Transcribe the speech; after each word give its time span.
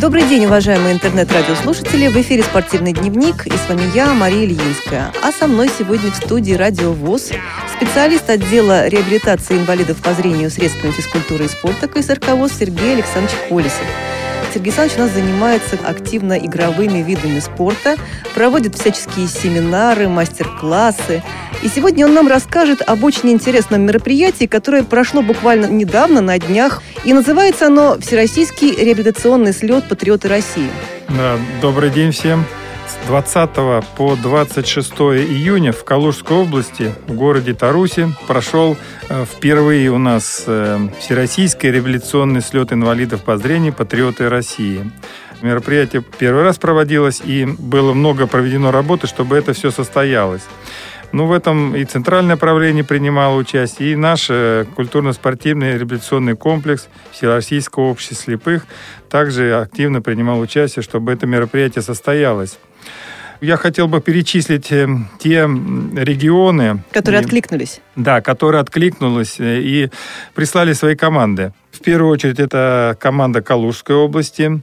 Добрый 0.00 0.22
день, 0.22 0.46
уважаемые 0.46 0.94
интернет-радиослушатели. 0.94 2.08
В 2.08 2.16
эфире 2.16 2.42
«Спортивный 2.42 2.94
дневник» 2.94 3.46
и 3.46 3.50
с 3.50 3.68
вами 3.68 3.82
я, 3.94 4.14
Мария 4.14 4.46
Ильинская. 4.46 5.12
А 5.22 5.30
со 5.30 5.46
мной 5.46 5.68
сегодня 5.78 6.10
в 6.10 6.16
студии 6.16 6.54
«Радио 6.54 6.92
ВОЗ» 6.92 7.32
специалист 7.76 8.30
отдела 8.30 8.88
реабилитации 8.88 9.58
инвалидов 9.58 9.98
по 10.02 10.14
зрению 10.14 10.50
средствами 10.50 10.92
физкультуры 10.92 11.44
и 11.44 11.48
спорта 11.48 11.86
КСРК 11.86 12.28
ВОЗ 12.28 12.52
Сергей 12.58 12.94
Александрович 12.94 13.36
Колесов. 13.50 13.84
Сергей 14.52 14.72
Александрович 14.72 14.98
у 14.98 15.02
нас 15.02 15.12
занимается 15.12 15.78
активно 15.84 16.38
игровыми 16.38 17.02
видами 17.02 17.38
спорта, 17.38 17.96
проводит 18.34 18.74
всяческие 18.74 19.28
семинары, 19.28 20.08
мастер-классы. 20.08 21.22
И 21.62 21.68
сегодня 21.68 22.06
он 22.06 22.14
нам 22.14 22.26
расскажет 22.26 22.82
об 22.86 23.04
очень 23.04 23.30
интересном 23.30 23.82
мероприятии, 23.82 24.46
которое 24.46 24.82
прошло 24.82 25.22
буквально 25.22 25.66
недавно, 25.66 26.20
на 26.20 26.38
днях. 26.38 26.82
И 27.04 27.12
называется 27.12 27.66
оно 27.66 27.98
«Всероссийский 28.00 28.74
реабилитационный 28.74 29.52
слет 29.52 29.88
«Патриоты 29.88 30.28
России». 30.28 30.70
Да, 31.08 31.38
добрый 31.60 31.90
день 31.90 32.12
всем. 32.12 32.44
С 33.10 33.12
20 33.12 33.50
по 33.96 34.14
26 34.14 34.92
июня 34.92 35.72
в 35.72 35.82
Калужской 35.82 36.36
области, 36.36 36.94
в 37.08 37.14
городе 37.14 37.54
Таруси, 37.54 38.06
прошел 38.28 38.76
э, 39.08 39.24
впервые 39.24 39.90
у 39.90 39.98
нас 39.98 40.44
э, 40.46 40.78
Всероссийский 41.00 41.72
реабилитационный 41.72 42.40
слет 42.40 42.72
инвалидов 42.72 43.24
по 43.24 43.36
зрению 43.36 43.72
«Патриоты 43.72 44.28
России». 44.28 44.92
Мероприятие 45.42 46.04
первый 46.20 46.44
раз 46.44 46.58
проводилось, 46.58 47.20
и 47.24 47.46
было 47.46 47.94
много 47.94 48.28
проведено 48.28 48.70
работы, 48.70 49.08
чтобы 49.08 49.36
это 49.36 49.54
все 49.54 49.72
состоялось. 49.72 50.42
Ну, 51.10 51.26
в 51.26 51.32
этом 51.32 51.74
и 51.74 51.84
Центральное 51.84 52.36
правление 52.36 52.84
принимало 52.84 53.34
участие, 53.34 53.90
и 53.90 53.96
наш 53.96 54.28
э, 54.30 54.66
культурно-спортивный 54.76 55.78
реабилитационный 55.78 56.36
комплекс 56.36 56.86
Всероссийского 57.10 57.88
общества 57.90 58.14
слепых 58.14 58.66
также 59.08 59.52
активно 59.56 60.00
принимал 60.00 60.38
участие, 60.38 60.84
чтобы 60.84 61.10
это 61.10 61.26
мероприятие 61.26 61.82
состоялось. 61.82 62.56
Я 63.40 63.56
хотел 63.56 63.88
бы 63.88 64.02
перечислить 64.02 64.70
э, 64.70 64.86
те 65.18 65.40
регионы... 65.40 66.82
Которые 66.92 67.22
и, 67.22 67.24
откликнулись. 67.24 67.80
Да, 67.96 68.20
которые 68.20 68.60
откликнулись 68.60 69.40
э, 69.40 69.60
и 69.62 69.90
прислали 70.34 70.74
свои 70.74 70.94
команды. 70.94 71.54
В 71.70 71.80
первую 71.80 72.12
очередь 72.12 72.38
это 72.38 72.96
команда 73.00 73.40
Калужской 73.40 73.96
области, 73.96 74.60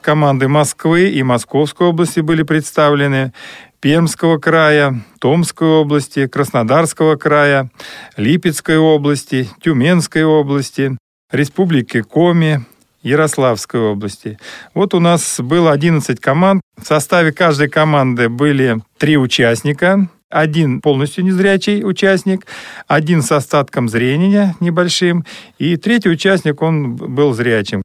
команды 0.00 0.48
Москвы 0.48 1.10
и 1.10 1.22
Московской 1.22 1.88
области 1.88 2.20
были 2.20 2.42
представлены, 2.42 3.32
Пермского 3.80 4.38
края, 4.38 5.02
Томской 5.20 5.68
области, 5.68 6.26
Краснодарского 6.26 7.16
края, 7.16 7.70
Липецкой 8.16 8.78
области, 8.78 9.48
Тюменской 9.60 10.24
области, 10.24 10.96
Республики 11.30 12.00
Коми, 12.00 12.64
Ярославской 13.06 13.80
области. 13.80 14.38
Вот 14.74 14.92
у 14.92 15.00
нас 15.00 15.38
было 15.38 15.72
11 15.72 16.20
команд. 16.20 16.60
В 16.76 16.84
составе 16.84 17.32
каждой 17.32 17.68
команды 17.68 18.28
были 18.28 18.78
три 18.98 19.16
участника. 19.16 20.08
Один 20.28 20.80
полностью 20.80 21.24
незрячий 21.24 21.84
участник, 21.84 22.46
один 22.88 23.22
с 23.22 23.30
остатком 23.30 23.88
зрения 23.88 24.56
небольшим, 24.58 25.24
и 25.56 25.76
третий 25.76 26.10
участник, 26.10 26.60
он 26.62 26.96
был 26.96 27.32
зрячим. 27.32 27.82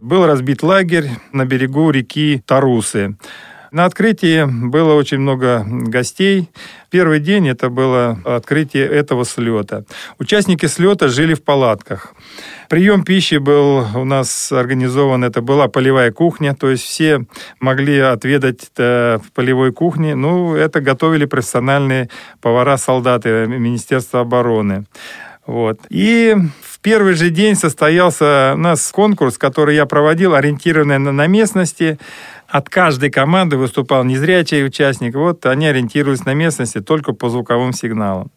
Был 0.00 0.26
разбит 0.26 0.62
лагерь 0.62 1.10
на 1.32 1.44
берегу 1.44 1.90
реки 1.90 2.40
Тарусы. 2.46 3.16
На 3.76 3.84
открытии 3.84 4.46
было 4.46 4.94
очень 4.94 5.18
много 5.18 5.62
гостей. 5.68 6.48
Первый 6.88 7.20
день 7.20 7.46
это 7.46 7.68
было 7.68 8.18
открытие 8.24 8.86
этого 8.86 9.26
слета. 9.26 9.84
Участники 10.18 10.64
слета 10.64 11.08
жили 11.08 11.34
в 11.34 11.42
палатках. 11.42 12.14
Прием 12.70 13.04
пищи 13.04 13.34
был 13.34 13.86
у 13.94 14.04
нас 14.06 14.50
организован, 14.50 15.24
это 15.24 15.42
была 15.42 15.68
полевая 15.68 16.10
кухня, 16.10 16.54
то 16.54 16.70
есть 16.70 16.84
все 16.84 17.26
могли 17.60 17.98
отведать 17.98 18.70
в 18.78 19.20
полевой 19.34 19.72
кухне. 19.72 20.14
Ну, 20.14 20.54
это 20.54 20.80
готовили 20.80 21.26
профессиональные 21.26 22.08
повара-солдаты 22.40 23.46
Министерства 23.46 24.20
обороны. 24.20 24.86
Вот. 25.46 25.80
И 25.90 26.34
в 26.62 26.80
первый 26.80 27.12
же 27.14 27.30
день 27.30 27.54
состоялся 27.54 28.54
у 28.54 28.58
нас 28.58 28.90
конкурс, 28.90 29.38
который 29.38 29.76
я 29.76 29.86
проводил, 29.86 30.34
ориентированный 30.34 30.98
на 30.98 31.26
местности 31.26 31.98
от 32.48 32.68
каждой 32.68 33.10
команды 33.10 33.56
выступал 33.56 34.04
незрячий 34.04 34.64
участник. 34.64 35.14
Вот 35.14 35.46
они 35.46 35.66
ориентировались 35.66 36.24
на 36.24 36.34
местности 36.34 36.80
только 36.80 37.12
по 37.12 37.28
звуковым 37.28 37.72
сигналам. 37.72 38.30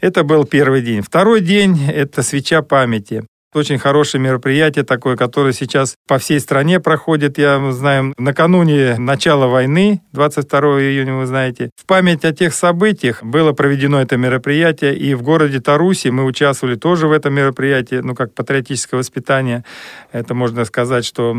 Это 0.00 0.24
был 0.24 0.44
первый 0.44 0.82
день. 0.82 1.02
Второй 1.02 1.40
день– 1.40 1.78
это 1.88 2.22
свеча 2.22 2.62
памяти. 2.62 3.24
Очень 3.56 3.78
хорошее 3.78 4.22
мероприятие 4.22 4.84
такое, 4.84 5.16
которое 5.16 5.54
сейчас 5.54 5.94
по 6.06 6.18
всей 6.18 6.40
стране 6.40 6.78
проходит. 6.78 7.38
Я 7.38 7.72
знаю, 7.72 8.12
накануне 8.18 8.96
начала 8.98 9.46
войны, 9.46 10.02
22 10.12 10.60
июня, 10.82 11.14
вы 11.14 11.24
знаете, 11.24 11.70
в 11.74 11.86
память 11.86 12.26
о 12.26 12.34
тех 12.34 12.52
событиях 12.52 13.22
было 13.22 13.54
проведено 13.54 13.98
это 13.98 14.18
мероприятие. 14.18 14.94
И 14.94 15.14
в 15.14 15.22
городе 15.22 15.60
Таруси 15.60 16.08
мы 16.08 16.24
участвовали 16.24 16.74
тоже 16.74 17.08
в 17.08 17.12
этом 17.12 17.32
мероприятии, 17.32 18.02
ну, 18.02 18.14
как 18.14 18.34
патриотическое 18.34 18.98
воспитание. 18.98 19.64
Это 20.12 20.34
можно 20.34 20.66
сказать, 20.66 21.06
что 21.06 21.34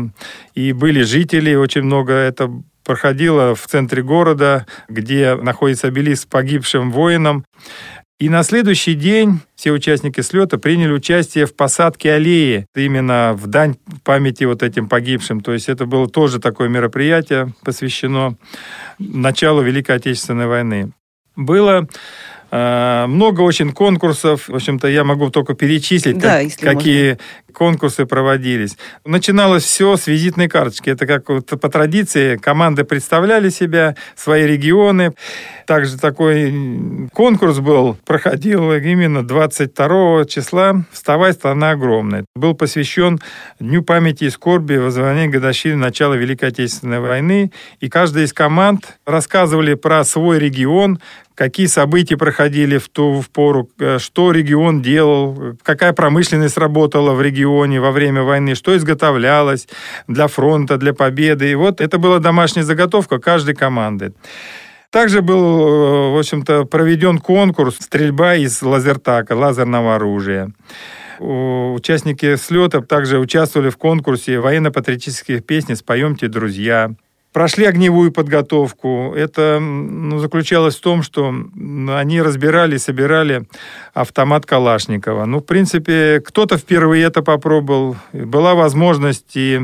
и 0.56 0.72
были 0.72 1.02
жители, 1.02 1.54
очень 1.54 1.82
много 1.82 2.14
это 2.14 2.50
проходило 2.84 3.54
в 3.54 3.64
центре 3.68 4.02
города, 4.02 4.66
где 4.88 5.36
находится 5.36 5.86
обелиск 5.86 6.26
погибшим 6.28 6.90
воинам. 6.90 7.44
И 8.18 8.28
на 8.28 8.42
следующий 8.42 8.94
день 8.94 9.40
все 9.54 9.70
участники 9.70 10.20
слета 10.22 10.58
приняли 10.58 10.90
участие 10.90 11.46
в 11.46 11.54
посадке 11.54 12.14
аллеи, 12.14 12.66
именно 12.74 13.32
в 13.34 13.46
дань 13.46 13.76
памяти 14.02 14.42
вот 14.42 14.64
этим 14.64 14.88
погибшим. 14.88 15.40
То 15.40 15.52
есть 15.52 15.68
это 15.68 15.86
было 15.86 16.08
тоже 16.08 16.40
такое 16.40 16.68
мероприятие, 16.68 17.54
посвящено 17.62 18.36
началу 18.98 19.62
Великой 19.62 19.96
Отечественной 19.96 20.48
войны. 20.48 20.90
Было 21.36 21.86
много 22.50 23.42
очень 23.42 23.72
конкурсов. 23.72 24.48
В 24.48 24.54
общем-то, 24.54 24.88
я 24.88 25.04
могу 25.04 25.30
только 25.30 25.54
перечислить, 25.54 26.18
да, 26.18 26.40
как, 26.42 26.76
какие 26.76 27.10
можно 27.10 27.18
конкурсы 27.58 28.06
проводились. 28.06 28.76
Начиналось 29.04 29.64
все 29.64 29.96
с 29.96 30.06
визитной 30.06 30.48
карточки. 30.48 30.90
Это 30.90 31.06
как 31.06 31.28
вот 31.28 31.46
по 31.48 31.68
традиции 31.68 32.36
команды 32.36 32.84
представляли 32.84 33.50
себя, 33.50 33.96
свои 34.14 34.46
регионы. 34.46 35.12
Также 35.66 35.98
такой 35.98 37.08
конкурс 37.12 37.58
был, 37.58 37.96
проходил 38.06 38.72
именно 38.72 39.26
22 39.26 40.26
числа 40.26 40.84
«Вставай, 40.92 41.32
страна 41.32 41.72
огромная». 41.72 42.24
Был 42.36 42.54
посвящен 42.54 43.18
Дню 43.58 43.82
памяти 43.82 44.24
и 44.24 44.30
скорби 44.30 44.76
воззвания 44.76 45.26
годовщины 45.28 45.76
начала 45.76 46.14
Великой 46.14 46.50
Отечественной 46.50 47.00
войны. 47.00 47.50
И 47.80 47.88
каждая 47.88 48.24
из 48.24 48.32
команд 48.32 48.98
рассказывали 49.04 49.74
про 49.74 50.04
свой 50.04 50.38
регион, 50.38 51.00
какие 51.38 51.66
события 51.66 52.16
проходили 52.16 52.78
в 52.78 52.88
ту 52.88 53.20
в 53.20 53.30
пору, 53.30 53.70
э, 53.78 53.98
что 54.00 54.32
регион 54.32 54.82
делал, 54.82 55.56
какая 55.62 55.92
промышленность 55.92 56.58
работала 56.58 57.12
в 57.14 57.22
регионе, 57.22 57.80
во 57.80 57.92
время 57.92 58.22
войны, 58.24 58.56
что 58.56 58.76
изготовлялось 58.76 59.68
для 60.08 60.26
фронта, 60.26 60.78
для 60.78 60.92
победы. 60.92 61.52
И 61.52 61.54
вот 61.54 61.80
это 61.80 61.98
была 61.98 62.18
домашняя 62.18 62.64
заготовка 62.64 63.20
каждой 63.20 63.54
команды. 63.54 64.12
Также 64.90 65.22
был, 65.22 65.38
э, 65.38 66.14
в 66.14 66.18
общем-то, 66.18 66.64
проведен 66.64 67.18
конкурс 67.18 67.76
стрельба 67.78 68.34
из 68.34 68.60
лазертака, 68.60 69.36
лазерного 69.36 69.94
оружия. 69.94 70.50
Участники 71.20 72.36
слета 72.36 72.80
также 72.80 73.18
участвовали 73.18 73.70
в 73.70 73.76
конкурсе 73.76 74.40
военно-патриотических 74.40 75.44
песен 75.44 75.76
«Споемте, 75.76 76.26
друзья», 76.26 76.90
прошли 77.38 77.66
огневую 77.66 78.10
подготовку. 78.10 79.14
Это 79.14 79.60
ну, 79.60 80.18
заключалось 80.18 80.74
в 80.74 80.80
том, 80.80 81.04
что 81.04 81.32
они 81.88 82.20
разбирали, 82.20 82.78
собирали 82.78 83.46
автомат 83.94 84.44
Калашникова. 84.44 85.24
Ну, 85.24 85.38
в 85.38 85.44
принципе, 85.44 86.20
кто-то 86.20 86.58
впервые 86.58 87.04
это 87.04 87.22
попробовал. 87.22 87.96
Была 88.12 88.56
возможность 88.56 89.36
и 89.36 89.60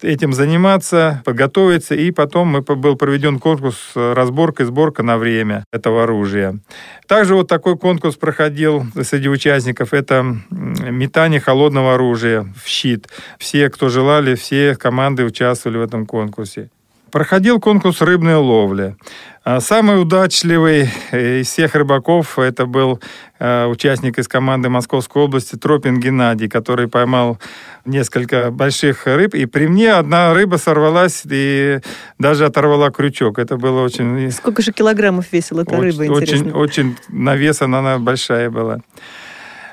этим 0.00 0.32
заниматься, 0.32 1.20
подготовиться, 1.26 1.94
и 1.94 2.10
потом 2.12 2.62
был 2.62 2.96
проведен 2.96 3.38
конкурс 3.38 3.92
разборка 3.94 4.62
и 4.62 4.66
сборка 4.66 5.02
на 5.02 5.18
время 5.18 5.64
этого 5.70 6.04
оружия. 6.04 6.60
Также 7.08 7.34
вот 7.34 7.46
такой 7.46 7.76
конкурс 7.76 8.16
проходил 8.16 8.86
среди 9.02 9.28
участников. 9.28 9.92
Это 9.92 10.38
метание 10.50 11.40
холодного 11.40 11.92
оружия 11.92 12.46
в 12.64 12.66
щит. 12.66 13.08
Все, 13.38 13.68
кто 13.68 13.90
желали, 13.90 14.34
все 14.34 14.76
команды 14.76 15.26
участвовали 15.26 15.76
в 15.76 15.82
этом 15.82 16.06
конкурсе. 16.06 16.70
Проходил 17.12 17.60
конкурс 17.60 18.00
рыбной 18.00 18.36
ловли. 18.36 18.96
А 19.44 19.60
самый 19.60 20.00
удачливый 20.00 20.88
э, 21.10 21.40
из 21.40 21.48
всех 21.48 21.74
рыбаков 21.74 22.38
это 22.38 22.64
был 22.64 23.00
э, 23.38 23.66
участник 23.66 24.18
из 24.18 24.28
команды 24.28 24.70
Московской 24.70 25.22
области 25.22 25.56
Тропин 25.56 26.00
Геннадий, 26.00 26.48
который 26.48 26.88
поймал 26.88 27.38
несколько 27.84 28.50
больших 28.50 29.06
рыб. 29.06 29.34
И 29.34 29.44
при 29.44 29.66
мне 29.66 29.92
одна 29.92 30.32
рыба 30.32 30.56
сорвалась 30.56 31.22
и 31.28 31.80
даже 32.18 32.46
оторвала 32.46 32.90
крючок. 32.90 33.38
Это 33.38 33.58
было 33.58 33.82
очень... 33.82 34.30
Сколько 34.30 34.62
же 34.62 34.72
килограммов 34.72 35.26
весила 35.32 35.62
эта 35.62 35.74
очень, 35.74 35.82
рыба, 35.82 36.06
интересно? 36.06 36.56
Очень, 36.56 36.92
очень 36.92 36.96
на 37.08 37.36
вес 37.36 37.60
она 37.60 37.98
большая 37.98 38.48
была. 38.48 38.80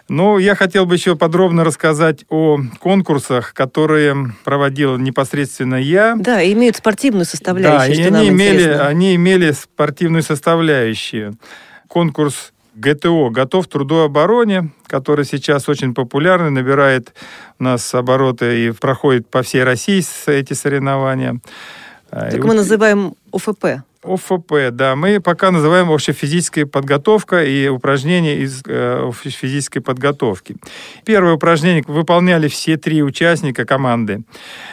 Ну, 0.09 0.39
я 0.39 0.55
хотел 0.55 0.87
бы 0.87 0.95
еще 0.95 1.15
подробно 1.15 1.63
рассказать 1.63 2.25
о 2.29 2.59
конкурсах, 2.79 3.53
которые 3.53 4.33
проводил 4.43 4.97
непосредственно 4.97 5.75
я. 5.75 6.15
Да, 6.17 6.43
имеют 6.51 6.77
спортивную 6.77 7.25
составляющую. 7.25 8.11
Да, 8.11 8.19
и 8.19 8.21
они 8.21 8.29
имели, 8.29 8.69
они 8.69 9.15
имели 9.15 9.51
спортивную 9.51 10.23
составляющую. 10.23 11.37
Конкурс 11.87 12.53
ГТО 12.73 13.29
«Готов 13.29 13.67
к 13.67 13.71
труду 13.71 13.99
обороне», 13.99 14.71
который 14.87 15.25
сейчас 15.25 15.69
очень 15.69 15.93
популярный, 15.93 16.49
набирает 16.49 17.13
у 17.59 17.63
нас 17.65 17.93
обороты 17.93 18.65
и 18.65 18.71
проходит 18.71 19.29
по 19.29 19.43
всей 19.43 19.63
России 19.63 20.03
эти 20.27 20.53
соревнования. 20.53 21.39
Так 22.09 22.33
и 22.33 22.39
мы 22.39 22.47
вот... 22.47 22.55
называем 22.55 23.13
ОФП. 23.31 23.83
ОФП, 24.03 24.71
да. 24.71 24.95
Мы 24.95 25.19
пока 25.19 25.51
называем 25.51 25.91
общефизическая 25.91 26.65
подготовка 26.65 27.43
и 27.43 27.67
упражнения 27.67 28.37
из 28.37 28.61
э, 28.65 29.11
физической 29.13 29.81
подготовки. 29.81 30.55
Первое 31.05 31.33
упражнение 31.33 31.83
выполняли 31.85 32.47
все 32.47 32.77
три 32.77 33.03
участника 33.03 33.65
команды. 33.65 34.23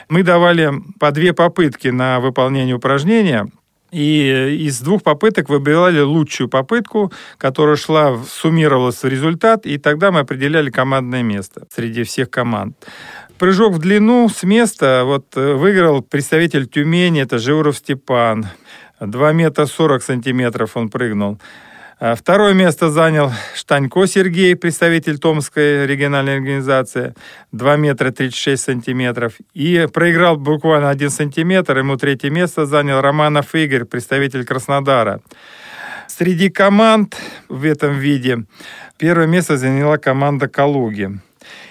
Мы 0.08 0.22
давали 0.22 0.72
по 1.00 1.10
две 1.10 1.32
попытки 1.32 1.88
на 1.88 2.20
выполнение 2.20 2.76
упражнения. 2.76 3.48
И 3.92 4.58
из 4.66 4.80
двух 4.80 5.02
попыток 5.02 5.48
выбирали 5.48 6.00
лучшую 6.00 6.48
попытку, 6.48 7.12
которая 7.38 7.76
шла, 7.76 8.18
суммировалась 8.28 9.02
в 9.02 9.06
результат, 9.06 9.64
и 9.64 9.78
тогда 9.78 10.10
мы 10.10 10.20
определяли 10.20 10.70
командное 10.70 11.22
место 11.22 11.66
среди 11.74 12.02
всех 12.02 12.28
команд. 12.28 12.76
Прыжок 13.38 13.74
в 13.74 13.78
длину 13.78 14.28
с 14.28 14.42
места 14.44 15.02
вот 15.04 15.26
э, 15.36 15.54
выиграл 15.54 16.02
представитель 16.02 16.66
Тюмени, 16.66 17.20
это 17.20 17.38
Живуров 17.38 17.76
Степан. 17.76 18.46
2 19.00 19.32
метра 19.32 19.66
40 19.66 20.02
сантиметров 20.02 20.76
он 20.76 20.88
прыгнул. 20.88 21.38
А 21.98 22.14
второе 22.14 22.52
место 22.52 22.90
занял 22.90 23.32
Штанько 23.54 24.06
Сергей, 24.06 24.54
представитель 24.54 25.18
Томской 25.18 25.86
региональной 25.86 26.36
организации, 26.36 27.14
2 27.52 27.76
метра 27.76 28.10
36 28.10 28.62
сантиметров. 28.62 29.32
И 29.54 29.88
проиграл 29.92 30.36
буквально 30.36 30.90
1 30.90 31.08
сантиметр, 31.08 31.78
ему 31.78 31.96
третье 31.96 32.28
место 32.28 32.66
занял 32.66 33.00
Романов 33.00 33.54
Игорь, 33.54 33.86
представитель 33.86 34.44
Краснодара. 34.44 35.22
Среди 36.06 36.50
команд 36.50 37.16
в 37.48 37.64
этом 37.64 37.98
виде 37.98 38.44
первое 38.98 39.26
место 39.26 39.56
заняла 39.56 39.96
команда 39.96 40.48
Калуги. 40.48 41.18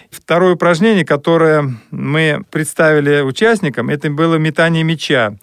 Второе 0.10 0.54
упражнение, 0.54 1.06
которое 1.06 1.75
мы 1.92 2.44
представили 2.52 3.22
участникам, 3.22 3.90
это 3.90 4.10
было 4.10 4.36
метание 4.36 4.84
мяча. 4.84 5.36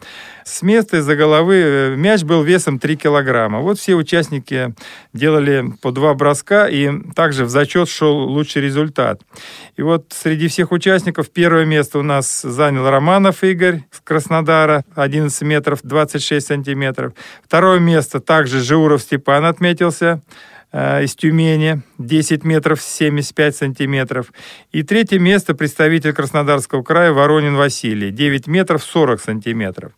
С 0.45 0.63
места 0.63 0.99
из-за 0.99 1.15
головы 1.15 1.55
э, 1.55 1.97
мяч 1.97 2.25
был 2.25 2.43
весом 2.43 2.79
3 2.79 2.97
килограмма. 2.97 3.61
Вот 3.61 3.79
все 3.79 3.95
участники 3.95 4.75
делали 5.13 5.73
по 5.81 5.93
два 5.93 6.15
броска, 6.15 6.69
и 6.69 6.91
также 7.15 7.45
в 7.45 7.49
зачет 7.49 7.89
шел 7.89 8.17
лучший 8.17 8.63
результат. 8.63 9.21
И 9.77 9.83
вот 9.83 10.07
среди 10.11 10.49
всех 10.49 10.73
участников 10.73 11.31
первое 11.31 11.65
место 11.65 11.99
у 11.99 12.03
нас 12.03 12.43
занял 12.43 12.89
Романов 12.89 13.45
Игорь 13.45 13.83
с 13.93 14.01
Краснодара, 14.01 14.85
11 14.97 15.43
метров 15.43 15.81
26 15.83 16.45
сантиметров. 16.45 17.13
Второе 17.45 17.79
место 17.79 18.21
также 18.21 18.61
Жиуров 18.61 19.03
Степан 19.03 19.45
отметился, 19.45 20.23
из 20.73 21.15
Тюмени, 21.15 21.83
10 21.99 22.45
метров 22.45 22.81
75 22.81 23.57
сантиметров. 23.57 24.33
И 24.73 24.83
третье 24.83 25.19
место 25.19 25.55
представитель 25.55 26.15
Краснодарского 26.15 26.83
края 26.83 27.13
Воронин 27.13 27.57
Василий, 27.57 28.11
9 28.11 28.47
метров 28.47 28.83
40 28.83 29.21
сантиметров. 29.21 29.93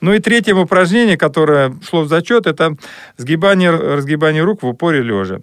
Ну 0.00 0.14
и 0.14 0.18
третье 0.18 0.54
упражнение, 0.54 1.16
которое 1.16 1.74
шло 1.86 2.02
в 2.02 2.08
зачет, 2.08 2.46
это 2.46 2.76
сгибание, 3.16 3.70
разгибание 3.70 4.42
рук 4.42 4.62
в 4.62 4.66
упоре 4.66 5.02
лежа. 5.02 5.40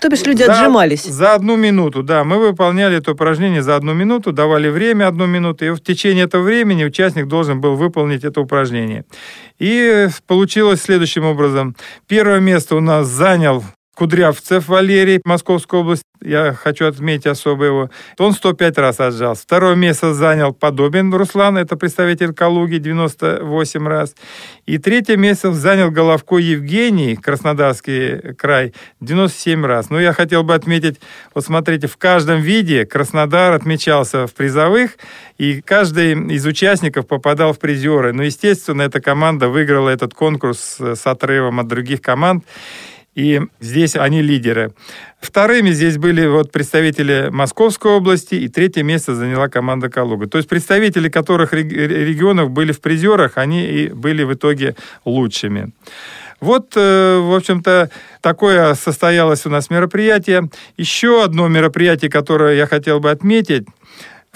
То 0.00 0.08
бишь 0.08 0.24
люди 0.24 0.44
за, 0.44 0.52
отжимались? 0.52 1.04
За 1.04 1.34
одну 1.34 1.56
минуту, 1.56 2.02
да. 2.02 2.22
Мы 2.22 2.38
выполняли 2.38 2.98
это 2.98 3.12
упражнение 3.12 3.62
за 3.62 3.76
одну 3.76 3.94
минуту, 3.94 4.32
давали 4.32 4.68
время 4.68 5.08
одну 5.08 5.26
минуту, 5.26 5.64
и 5.64 5.70
в 5.70 5.80
течение 5.80 6.24
этого 6.24 6.42
времени 6.42 6.84
участник 6.84 7.26
должен 7.26 7.60
был 7.60 7.76
выполнить 7.76 8.22
это 8.24 8.40
упражнение. 8.40 9.04
И 9.58 10.08
получилось 10.26 10.82
следующим 10.82 11.24
образом. 11.24 11.74
Первое 12.06 12.40
место 12.40 12.76
у 12.76 12.80
нас 12.80 13.08
занял 13.08 13.64
Кудрявцев 13.96 14.68
Валерий, 14.68 15.22
Московская 15.24 15.80
область, 15.80 16.02
я 16.22 16.52
хочу 16.52 16.86
отметить 16.86 17.26
особо 17.26 17.64
его. 17.64 17.90
Он 18.18 18.32
105 18.32 18.78
раз 18.78 19.00
отжался. 19.00 19.42
Второе 19.42 19.74
место 19.74 20.12
занял 20.12 20.52
Подобин 20.52 21.14
Руслан, 21.14 21.56
это 21.56 21.76
представитель 21.76 22.34
Калуги, 22.34 22.76
98 22.76 23.88
раз. 23.88 24.14
И 24.66 24.76
третье 24.76 25.16
место 25.16 25.52
занял 25.52 25.90
Головко 25.90 26.36
Евгений, 26.36 27.16
Краснодарский 27.16 28.34
край, 28.34 28.74
97 29.00 29.64
раз. 29.64 29.88
Но 29.88 29.98
я 29.98 30.12
хотел 30.12 30.42
бы 30.42 30.54
отметить, 30.54 31.00
вот 31.34 31.46
смотрите, 31.46 31.86
в 31.86 31.96
каждом 31.96 32.42
виде 32.42 32.84
Краснодар 32.84 33.54
отмечался 33.54 34.26
в 34.26 34.34
призовых, 34.34 34.98
и 35.38 35.62
каждый 35.62 36.12
из 36.34 36.44
участников 36.44 37.06
попадал 37.06 37.54
в 37.54 37.58
призеры. 37.58 38.12
Но, 38.12 38.24
естественно, 38.24 38.82
эта 38.82 39.00
команда 39.00 39.48
выиграла 39.48 39.88
этот 39.88 40.12
конкурс 40.12 40.76
с 40.80 41.06
отрывом 41.06 41.60
от 41.60 41.68
других 41.68 42.02
команд. 42.02 42.44
И 43.16 43.40
здесь 43.60 43.96
они 43.96 44.20
лидеры. 44.20 44.72
Вторыми 45.20 45.70
здесь 45.70 45.96
были 45.96 46.26
вот 46.26 46.52
представители 46.52 47.30
Московской 47.32 47.92
области, 47.92 48.34
и 48.34 48.48
третье 48.48 48.82
место 48.82 49.14
заняла 49.14 49.48
команда 49.48 49.88
Калуга. 49.88 50.28
То 50.28 50.36
есть 50.36 50.48
представители 50.48 51.08
которых 51.08 51.54
регионов 51.54 52.50
были 52.50 52.72
в 52.72 52.80
призерах, 52.82 53.38
они 53.38 53.66
и 53.66 53.88
были 53.88 54.22
в 54.22 54.34
итоге 54.34 54.76
лучшими. 55.06 55.72
Вот, 56.40 56.74
э, 56.76 57.18
в 57.18 57.34
общем-то, 57.34 57.90
такое 58.20 58.74
состоялось 58.74 59.46
у 59.46 59.50
нас 59.50 59.70
мероприятие. 59.70 60.50
Еще 60.76 61.24
одно 61.24 61.48
мероприятие, 61.48 62.10
которое 62.10 62.54
я 62.54 62.66
хотел 62.66 63.00
бы 63.00 63.10
отметить, 63.10 63.66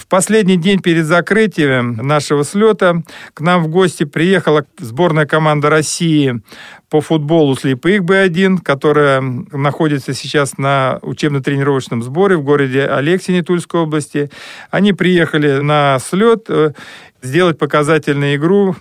в 0.00 0.06
последний 0.06 0.56
день 0.56 0.80
перед 0.80 1.04
закрытием 1.04 1.96
нашего 1.96 2.42
слета 2.42 3.02
к 3.34 3.40
нам 3.42 3.62
в 3.62 3.68
гости 3.68 4.04
приехала 4.04 4.64
сборная 4.78 5.26
команда 5.26 5.68
России 5.68 6.40
по 6.88 7.02
футболу 7.02 7.54
слепых 7.54 8.02
Б1, 8.02 8.62
которая 8.62 9.20
находится 9.20 10.14
сейчас 10.14 10.56
на 10.56 10.98
учебно-тренировочном 11.02 12.02
сборе 12.02 12.36
в 12.36 12.42
городе 12.42 12.86
Алексине 12.86 13.42
Тульской 13.42 13.80
области. 13.80 14.30
Они 14.70 14.94
приехали 14.94 15.60
на 15.60 15.98
слет 15.98 16.46
э, 16.48 16.72
сделать 17.20 17.58
показательную 17.58 18.36
игру. 18.36 18.76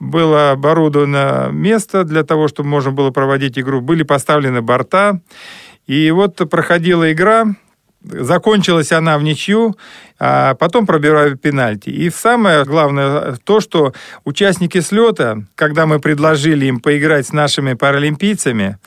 Было 0.00 0.50
оборудовано 0.50 1.48
место 1.52 2.02
для 2.02 2.24
того, 2.24 2.48
чтобы 2.48 2.68
можно 2.68 2.90
было 2.90 3.10
проводить 3.12 3.56
игру. 3.56 3.80
Были 3.80 4.02
поставлены 4.02 4.62
борта. 4.62 5.20
И 5.86 6.10
вот 6.10 6.36
проходила 6.50 7.12
игра, 7.12 7.54
Закончилась 8.02 8.92
она 8.92 9.18
в 9.18 9.22
ничью, 9.22 9.76
а 10.18 10.54
потом 10.54 10.86
пробивали 10.86 11.34
пенальти. 11.34 11.90
И 11.90 12.08
самое 12.10 12.64
главное 12.64 13.36
то, 13.44 13.60
что 13.60 13.94
участники 14.24 14.80
слета, 14.80 15.44
когда 15.56 15.86
мы 15.86 15.98
предложили 15.98 16.66
им 16.66 16.80
поиграть 16.80 17.26
с 17.26 17.32
нашими 17.32 17.74
паралимпийцами, 17.74 18.78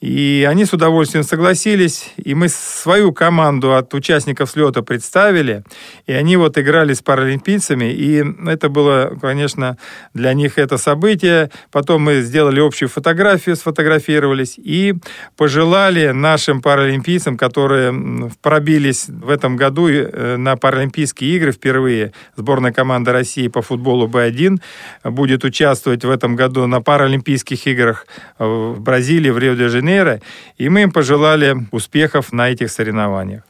и 0.00 0.46
они 0.48 0.66
с 0.66 0.74
удовольствием 0.74 1.24
согласились, 1.24 2.12
и 2.16 2.34
мы 2.34 2.50
свою 2.50 3.12
команду 3.12 3.74
от 3.74 3.94
участников 3.94 4.50
слета 4.50 4.82
представили, 4.82 5.64
и 6.06 6.12
они 6.12 6.36
вот 6.36 6.58
играли 6.58 6.92
с 6.92 7.00
паралимпийцами, 7.00 7.86
и 7.86 8.22
это 8.46 8.68
было, 8.68 9.16
конечно, 9.20 9.78
для 10.12 10.34
них 10.34 10.58
это 10.58 10.76
событие. 10.76 11.50
Потом 11.72 12.02
мы 12.02 12.20
сделали 12.20 12.60
общую 12.60 12.90
фотографию, 12.90 13.56
сфотографировались, 13.56 14.56
и 14.58 14.94
пожелали 15.36 16.08
нашим 16.08 16.60
паралимпийцам, 16.60 17.38
которые 17.38 18.30
пробились 18.42 19.08
в 19.08 19.30
этом 19.30 19.56
году 19.56 19.88
э, 19.88 20.36
на 20.36 20.56
Паралимпийские 20.56 21.36
игры 21.36 21.52
впервые, 21.52 22.12
сборная 22.36 22.72
команда 22.72 23.12
России 23.12 23.48
по 23.48 23.62
футболу 23.62 24.08
Б1 24.08 24.60
будет 25.04 25.44
участвовать 25.44 26.04
в 26.04 26.10
этом 26.10 26.36
году 26.36 26.66
на 26.66 26.82
Паралимпийских 26.82 27.66
играх 27.66 28.06
в 28.38 28.78
Бразилии, 28.78 29.30
в 29.30 29.38
Рио-де-Жанейро, 29.38 29.85
Жанейро, 29.86 30.20
и 30.58 30.68
мы 30.68 30.82
им 30.82 30.90
пожелали 30.90 31.56
успехов 31.70 32.32
на 32.32 32.50
этих 32.50 32.70
соревнованиях. 32.70 33.42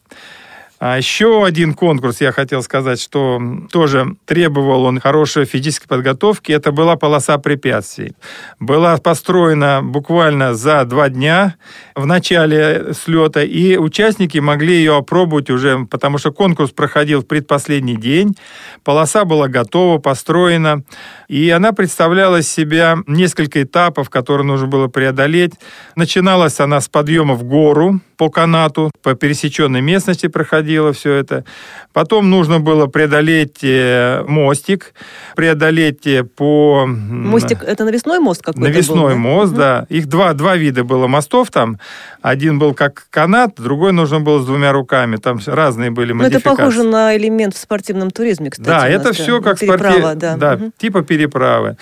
А 0.78 0.98
еще 0.98 1.46
один 1.46 1.72
конкурс, 1.72 2.20
я 2.20 2.32
хотел 2.32 2.62
сказать, 2.62 3.00
что 3.00 3.40
тоже 3.72 4.14
требовал 4.26 4.84
он 4.84 5.00
хорошей 5.00 5.46
физической 5.46 5.88
подготовки. 5.88 6.52
Это 6.52 6.70
была 6.70 6.96
полоса 6.96 7.38
препятствий. 7.38 8.12
Была 8.60 8.98
построена 8.98 9.80
буквально 9.82 10.54
за 10.54 10.84
два 10.84 11.08
дня 11.08 11.56
в 11.94 12.04
начале 12.04 12.92
слета, 12.92 13.42
и 13.42 13.78
участники 13.78 14.36
могли 14.36 14.74
ее 14.74 14.96
опробовать 14.96 15.48
уже, 15.48 15.86
потому 15.90 16.18
что 16.18 16.30
конкурс 16.30 16.72
проходил 16.72 17.22
в 17.22 17.26
предпоследний 17.26 17.96
день. 17.96 18.36
Полоса 18.84 19.24
была 19.24 19.48
готова, 19.48 19.96
построена, 19.96 20.82
и 21.26 21.48
она 21.48 21.72
представляла 21.72 22.42
себя 22.42 22.98
несколько 23.06 23.62
этапов, 23.62 24.10
которые 24.10 24.46
нужно 24.46 24.66
было 24.66 24.88
преодолеть. 24.88 25.54
Начиналась 25.94 26.60
она 26.60 26.82
с 26.82 26.88
подъема 26.88 27.34
в 27.34 27.44
гору 27.44 28.00
по 28.18 28.30
канату, 28.30 28.90
по 29.02 29.14
пересеченной 29.14 29.80
местности 29.80 30.26
проходила, 30.26 30.65
проходило 30.66 30.92
все 30.92 31.12
это. 31.14 31.44
Потом 31.92 32.28
нужно 32.30 32.60
было 32.60 32.86
преодолеть 32.86 33.58
э, 33.62 34.22
мостик, 34.26 34.92
преодолеть 35.36 36.06
э, 36.06 36.24
по... 36.24 36.84
Мостик, 36.86 37.62
это 37.62 37.84
навесной 37.84 38.18
мост 38.18 38.42
какой-то 38.42 38.60
Навесной 38.68 39.14
был, 39.14 39.20
мост, 39.20 39.52
Мгм. 39.52 39.58
да. 39.60 39.86
Их 39.88 40.06
два, 40.06 40.32
два 40.34 40.56
вида 40.56 40.84
было 40.84 41.06
мостов 41.06 41.50
там. 41.50 41.78
Один 42.22 42.58
был 42.58 42.74
как 42.74 43.06
канат, 43.10 43.54
другой 43.56 43.92
нужно 43.92 44.20
было 44.20 44.40
с 44.42 44.46
двумя 44.46 44.72
руками. 44.72 45.16
Там 45.16 45.38
разные 45.46 45.90
были 45.90 46.12
Ну, 46.12 46.24
это 46.24 46.34
модификации. 46.34 46.56
похоже 46.56 46.82
на 46.82 47.16
элемент 47.16 47.54
в 47.54 47.58
спортивном 47.58 48.10
туризме, 48.10 48.50
кстати. 48.50 48.66
Да, 48.68 48.88
это 48.88 49.08
нас, 49.08 49.16
все 49.16 49.40
как 49.40 49.58
переправа, 49.60 50.14
спорти- 50.14 50.36
да. 50.36 50.56
Мгм. 50.56 50.72
типа 50.76 51.02
переправы. 51.02 51.76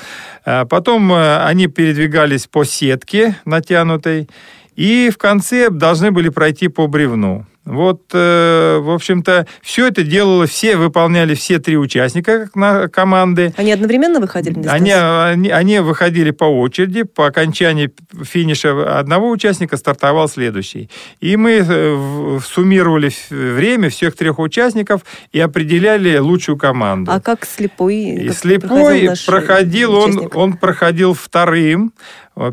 А 0.44 0.64
Потом 0.66 1.12
э, 1.12 1.38
они 1.44 1.66
передвигались 1.68 2.46
по 2.46 2.64
сетке 2.64 3.36
натянутой, 3.46 4.28
и 4.76 5.10
в 5.12 5.18
конце 5.18 5.70
должны 5.70 6.10
были 6.10 6.28
пройти 6.28 6.68
по 6.68 6.86
бревну. 6.86 7.46
Вот, 7.64 8.02
э, 8.12 8.78
в 8.78 8.90
общем-то, 8.90 9.46
все 9.62 9.88
это 9.88 10.02
делало, 10.02 10.46
все 10.46 10.76
выполняли 10.76 11.34
все 11.34 11.58
три 11.58 11.78
участника 11.78 12.50
на 12.54 12.88
команды. 12.88 13.54
Они 13.56 13.72
одновременно 13.72 14.20
выходили 14.20 14.58
на 14.58 14.72
Они, 14.72 14.90
дистанцию? 14.90 15.32
они, 15.32 15.48
они 15.48 15.78
выходили 15.78 16.30
по 16.30 16.44
очереди, 16.44 17.04
по 17.04 17.26
окончании 17.26 17.90
финиша 18.22 18.98
одного 18.98 19.30
участника 19.30 19.78
стартовал 19.78 20.28
следующий. 20.28 20.90
И 21.20 21.38
мы 21.38 21.64
э, 21.66 22.38
суммировали 22.44 23.10
время 23.30 23.88
всех 23.88 24.14
трех 24.14 24.38
участников 24.38 25.02
и 25.32 25.40
определяли 25.40 26.18
лучшую 26.18 26.58
команду. 26.58 27.12
А 27.12 27.20
как 27.20 27.46
слепой? 27.46 27.94
И 27.94 28.28
как 28.28 28.36
слепой 28.36 29.02
наш 29.08 29.24
проходил, 29.24 29.94
он, 29.94 30.30
он 30.34 30.52
проходил 30.58 31.14
вторым. 31.14 31.94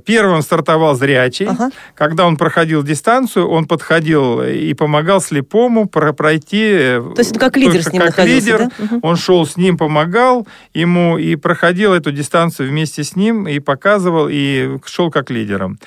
Первым 0.05 0.41
стартовал 0.43 0.95
зрячий. 0.95 1.47
Ага. 1.47 1.71
Когда 1.95 2.25
он 2.27 2.37
проходил 2.37 2.83
дистанцию, 2.83 3.47
он 3.49 3.65
подходил 3.65 4.41
и 4.43 4.73
помогал 4.75 5.21
слепому 5.21 5.87
про- 5.87 6.13
пройти. 6.13 6.61
э, 6.63 7.01
То 7.15 7.21
есть 7.21 7.33
он 7.33 7.39
как 7.39 7.57
лидер 7.57 7.81
с 7.83 7.91
ним 7.91 8.01
как 8.03 8.19
лидер. 8.25 8.69
да? 8.77 8.99
Он 9.01 9.15
шел 9.15 9.45
с 9.45 9.57
ним, 9.57 9.77
помогал 9.77 10.47
ему 10.75 11.17
и 11.17 11.35
проходил 11.35 11.93
эту 11.93 12.11
дистанцию 12.11 12.69
вместе 12.69 13.03
с 13.03 13.15
ним 13.15 13.47
и 13.47 13.59
показывал, 13.59 14.27
и 14.29 14.77
шел 14.85 15.09
как 15.09 15.31
лидером. 15.31 15.79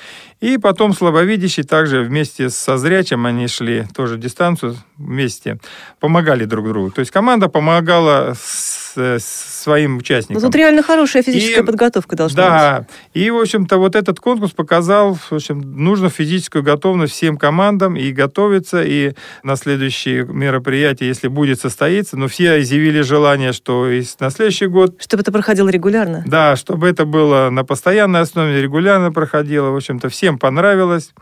И 0.45 0.57
потом 0.59 0.93
слабовидящий 0.93 1.63
также 1.63 2.01
вместе 2.01 2.49
со 2.51 2.77
зрячим 2.77 3.25
они 3.25 3.47
шли 3.47 3.85
тоже 3.95 4.17
дистанцию 4.17 4.75
вместе, 4.97 5.57
помогали 5.99 6.45
друг 6.45 6.67
другу. 6.67 6.91
То 6.91 6.99
есть 6.99 7.11
команда 7.11 7.47
помогала 7.49 8.33
с- 8.39 8.93
с 8.95 9.63
своим 9.63 9.93
Ну, 9.93 9.97
участникам. 9.97 10.41
тут 10.43 10.55
реально 10.55 10.83
хорошая 10.83 11.23
физическая 11.23 11.63
И- 11.63 11.65
подготовка 11.65 12.15
должна 12.15 12.43
быть. 12.43 12.51
Да, 12.51 12.87
и, 13.19 13.29
в 13.31 13.37
общем-то, 13.37 13.77
вот 13.77 13.95
этот 13.95 14.19
конкурс 14.19 14.51
показал, 14.51 15.15
в 15.15 15.31
общем, 15.33 15.59
нужно 15.83 16.09
физическую 16.09 16.63
готовность 16.63 17.13
всем 17.13 17.37
командам 17.37 17.95
и 17.97 18.11
готовиться, 18.11 18.83
и 18.83 19.13
на 19.43 19.55
следующие 19.55 20.25
мероприятия, 20.25 21.07
если 21.07 21.27
будет 21.27 21.59
состоиться, 21.59 22.15
но 22.17 22.27
все 22.27 22.61
изъявили 22.61 23.01
желание, 23.01 23.51
что 23.51 23.89
и 23.89 24.03
на 24.19 24.29
следующий 24.29 24.67
год, 24.67 24.95
Чтобы 25.01 25.21
это 25.21 25.31
проходило 25.31 25.67
регулярно. 25.69 26.23
да, 26.27 26.55
чтобы 26.55 26.87
это 26.87 27.05
было 27.05 27.49
на 27.49 27.65
постоянной 27.65 28.21
основе, 28.21 28.61
регулярно 28.61 29.11
проходило, 29.11 29.71
в 29.71 29.75
общем-то, 29.75 30.07
всем 30.09 30.34
понравилось. 30.37 31.13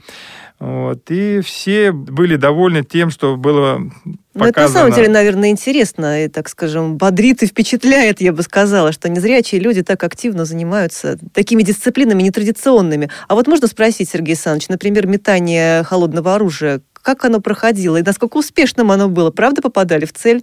Вот, 0.59 1.09
и 1.09 1.41
все 1.41 1.91
были 1.91 2.37
довольны 2.37 2.83
тем, 2.83 3.09
что 3.09 3.35
было 3.35 3.79
Но 3.79 3.91
это 4.33 4.45
на 4.45 4.47
показано. 4.53 4.79
самом 4.79 4.93
деле, 4.93 5.09
наверное, 5.09 5.49
интересно 5.49 6.23
и, 6.23 6.29
так 6.29 6.47
скажем, 6.47 6.95
бодрит 6.97 7.43
и 7.43 7.47
впечатляет, 7.47 8.21
я 8.21 8.31
бы 8.31 8.43
сказала, 8.43 8.93
что 8.93 9.09
незрячие 9.09 9.59
люди 9.59 9.83
так 9.83 10.01
активно 10.03 10.45
занимаются 10.45 11.17
такими 11.33 11.63
дисциплинами 11.63 12.23
нетрадиционными. 12.23 13.09
А 13.27 13.35
вот 13.35 13.47
можно 13.47 13.67
спросить, 13.67 14.09
Сергей 14.09 14.35
Александрович, 14.35 14.69
например, 14.69 15.05
метание 15.05 15.83
холодного 15.83 16.35
оружия, 16.35 16.79
как 17.03 17.25
оно 17.25 17.41
проходило 17.41 17.97
и 17.97 18.01
насколько 18.01 18.37
успешным 18.37 18.89
оно 18.91 19.09
было? 19.09 19.29
Правда 19.29 19.61
попадали 19.61 20.05
в 20.05 20.13
цель? 20.13 20.41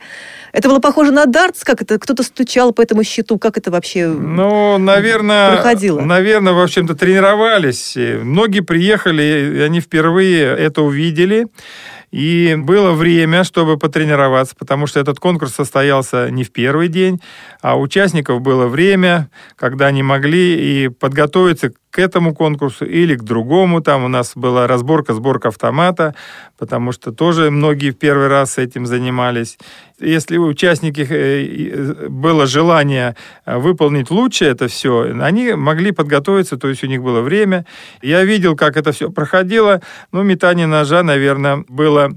Это 0.52 0.68
было 0.68 0.78
похоже 0.78 1.10
на 1.10 1.26
дартс? 1.26 1.64
Как 1.64 1.82
это? 1.82 1.98
Кто-то 1.98 2.22
стучал 2.22 2.72
по 2.72 2.82
этому 2.82 3.02
щиту? 3.02 3.38
Как 3.38 3.56
это 3.56 3.70
вообще? 3.70 4.06
Ну, 4.06 4.78
наверное, 4.78 5.54
проходило? 5.54 6.00
наверное, 6.02 6.52
в 6.52 6.60
общем-то, 6.60 6.94
тренировались. 6.94 7.96
Многие 7.96 8.60
приехали, 8.60 9.56
и 9.56 9.60
они 9.60 9.80
впервые 9.80 10.42
это 10.42 10.82
увидели. 10.82 11.46
И 12.10 12.56
было 12.58 12.92
время, 12.92 13.44
чтобы 13.44 13.78
потренироваться, 13.78 14.56
потому 14.58 14.86
что 14.86 14.98
этот 14.98 15.20
конкурс 15.20 15.54
состоялся 15.54 16.28
не 16.28 16.42
в 16.42 16.50
первый 16.50 16.88
день, 16.88 17.20
а 17.62 17.76
у 17.76 17.82
участников 17.82 18.40
было 18.40 18.66
время, 18.66 19.30
когда 19.56 19.86
они 19.86 20.02
могли 20.02 20.84
и 20.84 20.88
подготовиться 20.88 21.72
к 21.90 21.98
этому 21.98 22.34
конкурсу 22.34 22.84
или 22.84 23.16
к 23.16 23.22
другому. 23.22 23.80
Там 23.80 24.04
у 24.04 24.08
нас 24.08 24.32
была 24.34 24.66
разборка, 24.66 25.12
сборка 25.12 25.48
автомата, 25.48 26.14
потому 26.58 26.92
что 26.92 27.12
тоже 27.12 27.50
многие 27.50 27.90
в 27.90 27.98
первый 27.98 28.28
раз 28.28 28.58
этим 28.58 28.86
занимались. 28.86 29.58
Если 29.98 30.36
у 30.36 30.46
участников 30.46 31.10
э, 31.10 31.42
и, 31.42 32.08
было 32.08 32.46
желание 32.46 33.16
э, 33.44 33.58
выполнить 33.58 34.10
лучше 34.10 34.44
это 34.44 34.68
все, 34.68 35.12
они 35.20 35.52
могли 35.52 35.92
подготовиться, 35.92 36.56
то 36.56 36.68
есть 36.68 36.84
у 36.84 36.86
них 36.86 37.02
было 37.02 37.20
время. 37.20 37.66
Я 38.02 38.24
видел, 38.24 38.56
как 38.56 38.76
это 38.76 38.92
все 38.92 39.10
проходило. 39.10 39.82
Ну, 40.12 40.22
метание 40.22 40.66
ножа, 40.66 41.02
наверное, 41.02 41.64
было 41.68 42.12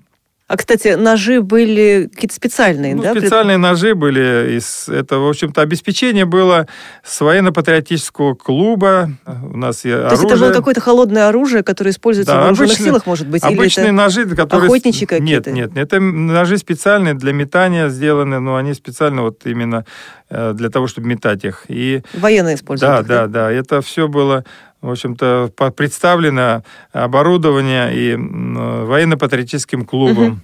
А, 0.45 0.57
кстати, 0.57 0.89
ножи 0.95 1.41
были 1.41 2.09
какие-то 2.13 2.35
специальные, 2.35 2.95
ну, 2.95 3.01
да? 3.03 3.11
специальные 3.11 3.57
ножи 3.57 3.95
были. 3.95 4.57
Из, 4.57 4.89
это, 4.89 5.17
в 5.17 5.27
общем-то, 5.27 5.61
обеспечение 5.61 6.25
было 6.25 6.67
с 7.03 7.21
военно-патриотического 7.21 8.35
клуба. 8.35 9.09
У 9.25 9.57
нас 9.57 9.81
То 9.81 9.89
оружие. 10.07 10.09
есть 10.11 10.23
это 10.25 10.37
было 10.37 10.51
какое-то 10.53 10.81
холодное 10.81 11.29
оружие, 11.29 11.63
которое 11.63 11.91
используется 11.91 12.33
Да, 12.33 12.39
в 12.39 12.41
вооруженных 12.43 12.71
обычные- 12.71 12.85
силах, 12.85 13.05
может 13.05 13.27
быть? 13.27 13.43
или 13.43 13.53
Обычные 13.53 13.85
это... 13.85 13.93
ножи, 13.93 14.25
которые... 14.35 14.67
охотничьи 14.67 15.07
какие-то? 15.07 15.51
Нет, 15.51 15.73
нет, 15.75 15.77
это 15.85 15.99
ножи 16.01 16.57
специальные 16.57 17.13
для 17.13 17.31
метания 17.31 17.87
сделаны, 17.87 18.39
но 18.39 18.57
они 18.57 18.73
специально 18.73 19.21
вот 19.21 19.45
именно 19.45 19.85
э, 20.29 20.51
для 20.53 20.69
того, 20.69 20.87
чтобы 20.87 21.07
метать 21.07 21.45
их. 21.45 21.63
И 21.69 22.01
Военные 22.13 22.55
используют. 22.55 23.07
да, 23.07 23.27
да, 23.27 23.27
да, 23.27 23.51
это 23.51 23.81
все 23.81 24.07
было, 24.09 24.43
в 24.83 24.91
общем-то, 24.91 25.51
представлено 25.75 26.63
оборудование 26.91 27.89
и 27.95 28.15
военно-патриотическим 28.15 29.85
клубом. 29.85 30.23
Мгм. 30.25 30.41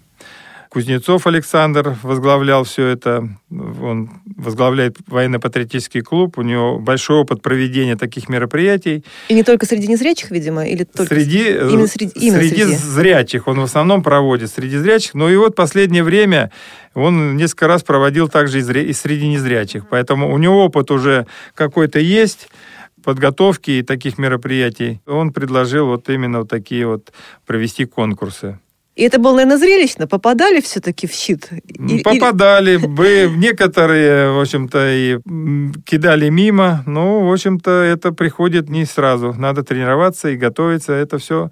Кузнецов 0.70 1.26
Александр 1.26 1.98
возглавлял 2.04 2.64
все 2.64 2.86
это. 2.86 3.28
Он 3.50 4.12
возглавляет 4.38 4.98
военно-патриотический 5.08 6.02
клуб. 6.02 6.38
У 6.38 6.44
него 6.44 6.78
большой 6.78 7.18
опыт 7.18 7.42
проведения 7.42 7.96
таких 7.96 8.30
мероприятий. 8.30 9.04
И 9.30 9.34
не 9.34 9.44
только 9.44 9.66
среди 9.66 9.88
незрячих, 9.88 10.30
видимо, 10.30 10.68
или 10.68 10.84
только... 10.84 11.16
Среди, 11.16 11.50
именно 11.50 11.88
среди- 11.88 12.12
именно 12.14 12.42
среди 12.44 12.64
среди. 12.64 12.76
зрячих. 12.76 13.48
Он 13.48 13.60
в 13.60 13.64
основном 13.64 14.04
проводит 14.04 14.52
среди 14.52 14.78
зрячих. 14.78 15.16
Но 15.16 15.28
и 15.28 15.36
вот 15.38 15.56
последнее 15.56 16.04
время 16.04 16.52
он 16.94 17.36
несколько 17.36 17.66
раз 17.68 17.82
проводил 17.82 18.30
также 18.30 18.60
и 18.60 18.94
среди 18.94 19.28
незрячих. 19.28 19.90
Поэтому 19.90 20.32
у 20.32 20.38
него 20.38 20.64
опыт 20.64 20.92
уже 20.92 21.26
какой-то 21.56 22.00
есть 22.00 22.48
подготовки 23.04 23.72
и 23.72 23.84
таких 23.84 24.18
мероприятий. 24.18 25.02
Он 25.06 25.32
предложил 25.34 25.88
вот 25.88 26.10
именно 26.10 26.40
вот 26.40 26.50
такие 26.50 26.88
вот 26.88 27.12
провести 27.46 27.86
конкурсы. 27.86 28.60
И 29.00 29.04
это 29.04 29.18
было, 29.18 29.36
наверное, 29.36 29.58
зрелищно. 29.58 30.08
Попадали 30.08 30.60
все-таки 30.60 31.08
в 31.08 31.14
щит? 31.14 31.48
Ну, 31.78 32.02
Попадали 32.04 32.76
бы, 32.76 33.32
некоторые, 33.34 34.32
в 34.32 34.42
общем-то, 34.42 34.92
и 34.94 35.20
кидали 35.86 36.28
мимо, 36.28 36.84
но, 36.86 37.26
в 37.26 37.32
общем-то, 37.32 37.72
это 37.72 38.12
приходит 38.12 38.68
не 38.68 38.84
сразу. 38.84 39.34
Надо 39.34 39.64
тренироваться 39.64 40.28
и 40.28 40.36
готовиться, 40.36 40.92
это 40.92 41.18
все 41.18 41.50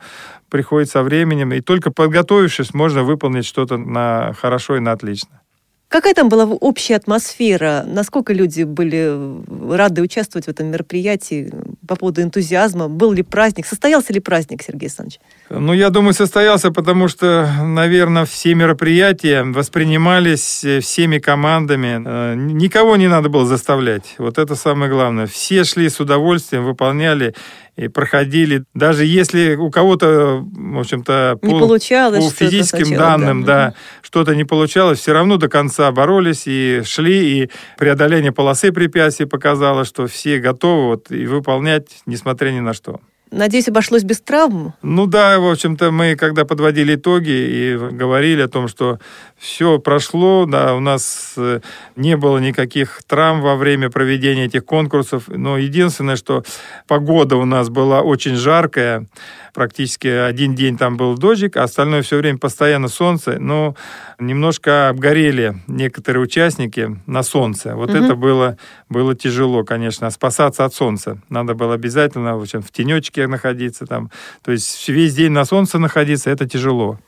приходит 0.49 0.89
со 0.89 1.03
временем, 1.03 1.53
и 1.53 1.61
только 1.61 1.89
подготовившись, 1.89 2.73
можно 2.73 3.03
выполнить 3.03 3.45
что-то 3.45 3.77
на 3.77 4.33
хорошо 4.33 4.75
и 4.75 4.81
на 4.81 4.91
отлично. 4.91 5.41
Какая 5.89 6.13
там 6.13 6.27
была 6.27 6.43
общая 6.45 6.95
атмосфера? 6.95 7.85
Насколько 7.87 8.33
люди 8.33 8.63
были 8.63 9.73
рады 9.73 10.01
участвовать 10.01 10.45
в 10.45 10.49
этом 10.49 10.67
мероприятии 10.67 11.49
по 11.87 11.95
поводу 11.95 12.21
энтузиазма? 12.21 12.89
Был 12.89 13.13
ли 13.13 13.23
праздник? 13.23 13.65
Состоялся 13.65 14.11
ли 14.11 14.19
праздник, 14.19 14.61
Сергей 14.63 14.87
Александрович? 14.87 15.21
Ну, 15.49 15.71
я 15.71 15.89
думаю, 15.89 16.13
состоялся, 16.13 16.71
потому 16.71 17.07
что, 17.07 17.49
наверное, 17.63 18.25
все 18.25 18.53
мероприятия 18.53 19.43
воспринимались 19.43 20.61
э, 20.65 20.81
всеми 20.81 21.19
командами. 21.19 22.03
Э, 22.05 22.35
Никого 22.35 22.97
не 22.97 23.07
надо 23.07 23.29
было 23.29 23.45
заставлять. 23.45 24.15
Вот 24.17 24.37
это 24.37 24.55
самое 24.55 24.91
главное. 24.91 25.25
Все 25.25 25.63
шли 25.63 25.87
с 25.87 26.01
удовольствием, 26.01 26.65
выполняли 26.65 27.33
и 27.77 27.87
проходили. 27.87 28.63
Даже 28.73 29.05
если 29.05 29.55
у 29.55 29.69
кого-то, 29.69 30.43
в 30.43 30.79
общем-то, 30.79 31.37
по, 31.41 31.47
по 31.47 31.79
физическим 31.79 32.87
сначала, 32.87 33.11
данным, 33.11 33.43
да, 33.43 33.75
что-то 34.01 34.35
не 34.35 34.43
получалось, 34.43 34.99
все 34.99 35.13
равно 35.13 35.37
до 35.37 35.47
конца 35.47 35.91
боролись 35.91 36.43
и 36.47 36.81
шли, 36.83 37.43
и 37.43 37.49
преодоление 37.77 38.31
полосы 38.31 38.71
препятствий 38.71 39.27
показало, 39.27 39.85
что 39.85 40.07
все 40.07 40.39
готовы 40.39 40.87
вот, 40.87 41.11
и 41.11 41.25
выполнять, 41.27 42.01
несмотря 42.07 42.49
ни 42.49 42.59
на 42.59 42.73
что. 42.73 42.99
Надеюсь, 43.29 43.67
обошлось 43.67 44.03
без 44.03 44.21
травм? 44.21 44.73
Ну 44.81 45.05
да, 45.05 45.37
в 45.39 45.51
общем-то, 45.51 45.91
мы 45.91 46.15
когда 46.15 46.45
подводили 46.45 46.95
итоги 46.95 47.29
и 47.29 47.77
говорили 47.77 48.41
о 48.41 48.47
том, 48.47 48.69
что 48.69 48.99
все 49.37 49.77
прошло, 49.77 50.45
да, 50.47 50.73
у 50.73 50.79
нас 50.79 51.33
э, 51.37 51.59
не 51.95 52.17
было 52.17 52.39
никаких 52.39 53.01
травм 53.05 53.41
во 53.41 53.55
время 53.55 53.89
проведения 53.89 54.45
этих 54.45 54.65
конкурсов, 54.65 55.25
но 55.27 55.57
единственное, 55.57 56.15
что 56.15 56.43
погода 56.87 57.35
у 57.35 57.45
нас 57.45 57.69
была 57.69 58.01
очень 58.01 58.35
жаркая, 58.35 59.05
практически 59.53 60.07
один 60.07 60.55
день 60.55 60.77
там 60.77 60.97
был 60.97 61.15
дождик, 61.17 61.57
а 61.57 61.63
остальное 61.63 62.01
все 62.01 62.17
время 62.17 62.39
постоянно 62.39 62.87
солнце, 62.87 63.37
но 63.39 63.75
немножко 64.19 64.89
обгорели 64.89 65.57
некоторые 65.67 66.23
участники 66.23 66.99
на 67.05 67.21
солнце. 67.21 67.75
Вот 67.75 67.89
угу. 67.91 67.97
это 67.97 68.15
было, 68.15 68.57
было 68.89 69.15
тяжело, 69.15 69.63
конечно, 69.63 70.09
спасаться 70.09 70.65
от 70.65 70.73
солнца. 70.73 71.21
Надо 71.29 71.53
было 71.53 71.75
обязательно 71.75 72.37
в, 72.37 72.41
общем, 72.41 72.61
в 72.61 72.71
тенечке 72.71 73.27
находиться 73.27 73.85
там. 73.85 74.09
То 74.43 74.51
есть 74.51 74.87
весь 74.89 75.15
день 75.15 75.31
на 75.31 75.45
солнце 75.45 75.77
находиться, 75.77 76.31
это 76.31 76.47
тяжело. 76.47 76.99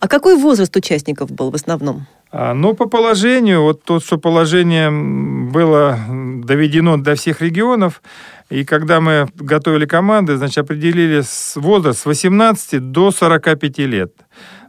А 0.00 0.08
какой 0.08 0.36
возраст 0.36 0.74
участников 0.76 1.30
был 1.30 1.50
в 1.50 1.54
основном? 1.54 2.06
А, 2.30 2.52
ну, 2.52 2.74
по 2.74 2.86
положению, 2.86 3.62
вот 3.62 3.82
то, 3.82 4.00
что 4.00 4.18
положение 4.18 4.90
было 4.90 5.98
доведено 6.44 6.98
до 6.98 7.14
всех 7.14 7.40
регионов, 7.40 8.02
и 8.50 8.64
когда 8.64 9.00
мы 9.00 9.28
готовили 9.34 9.86
команды, 9.86 10.36
значит, 10.36 10.58
определили 10.58 11.22
возраст 11.56 12.00
с 12.00 12.06
18 12.06 12.90
до 12.90 13.10
45 13.10 13.78
лет. 13.78 14.12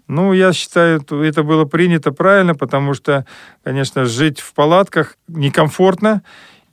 Ну, 0.07 0.33
я 0.33 0.53
считаю, 0.53 1.03
это 1.11 1.43
было 1.43 1.65
принято 1.65 2.11
правильно, 2.11 2.55
потому 2.55 2.93
что, 2.93 3.25
конечно, 3.63 4.05
жить 4.05 4.39
в 4.39 4.53
палатках 4.53 5.17
некомфортно, 5.27 6.23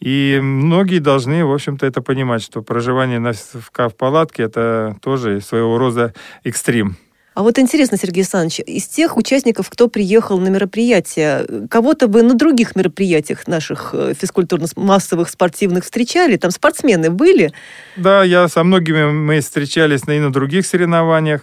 и 0.00 0.38
многие 0.42 1.00
должны, 1.00 1.44
в 1.44 1.52
общем-то, 1.52 1.86
это 1.86 2.00
понимать, 2.00 2.42
что 2.42 2.62
проживание 2.62 3.20
в, 3.20 3.70
в 3.74 3.94
палатке– 3.96 4.42
это 4.44 4.96
тоже 5.02 5.40
своего 5.40 5.78
рода 5.78 6.14
экстрим. 6.44 6.96
А 7.36 7.42
вот 7.42 7.58
интересно, 7.58 7.98
Сергей 7.98 8.22
Александрович, 8.22 8.60
из 8.60 8.86
тех 8.86 9.18
участников, 9.18 9.68
кто 9.68 9.88
приехал 9.88 10.38
на 10.38 10.48
мероприятие, 10.48 11.68
кого-то 11.68 12.08
вы 12.08 12.22
на 12.22 12.32
других 12.32 12.74
мероприятиях 12.74 13.46
наших 13.46 13.90
э, 13.92 14.14
физкультурно-массовых 14.18 15.28
спортивных 15.28 15.84
встречали? 15.84 16.38
Там 16.38 16.50
спортсмены 16.50 17.10
были? 17.10 17.52
Да, 17.96 18.24
я 18.24 18.48
со 18.48 18.64
многими 18.64 19.10
мы 19.10 19.40
встречались 19.40 20.08
и 20.08 20.18
на 20.18 20.32
других 20.32 20.64
соревнованиях. 20.64 21.42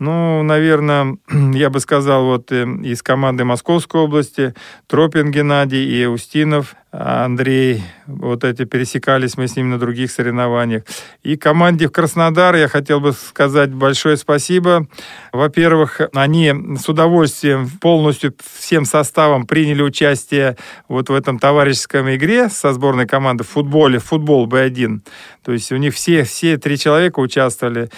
Ну, 0.00 0.42
наверное, 0.42 1.16
я 1.54 1.70
бы 1.70 1.78
сказал, 1.78 2.24
вот 2.24 2.50
э, 2.50 2.64
из 2.82 3.00
команды 3.00 3.44
Московской 3.44 4.00
области 4.00 4.56
Тропин 4.88 5.30
Геннадий 5.30 5.84
и 5.84 6.06
Устинов 6.06 6.74
Андрей, 6.92 7.84
вот 8.06 8.42
эти 8.42 8.64
пересекались 8.64 9.36
мы 9.36 9.46
с 9.46 9.54
ним 9.54 9.70
на 9.70 9.78
других 9.78 10.10
соревнованиях. 10.10 10.82
И 11.22 11.36
команде 11.36 11.86
в 11.86 11.92
Краснодар 11.92 12.56
я 12.56 12.66
хотел 12.66 13.00
бы 13.00 13.12
сказать 13.12 13.72
большое 13.72 14.16
спасибо. 14.16 14.88
Во-первых, 15.32 16.00
они 16.12 16.52
с 16.76 16.88
удовольствием 16.88 17.70
полностью 17.80 18.34
всем 18.58 18.84
составом 18.84 19.46
приняли 19.46 19.82
участие 19.82 20.56
вот 20.88 21.10
в 21.10 21.14
этом 21.14 21.38
товарищеском 21.38 22.12
игре 22.12 22.48
со 22.48 22.72
сборной 22.72 23.06
команды 23.06 23.44
в 23.44 23.48
футболе, 23.48 24.00
футбол 24.00 24.48
Б1. 24.48 25.00
То 25.44 25.52
есть 25.52 25.70
у 25.70 25.76
них 25.76 25.94
все, 25.94 26.24
все 26.24 26.58
три 26.58 26.76
человека 26.76 27.20
участвовали. 27.20 27.88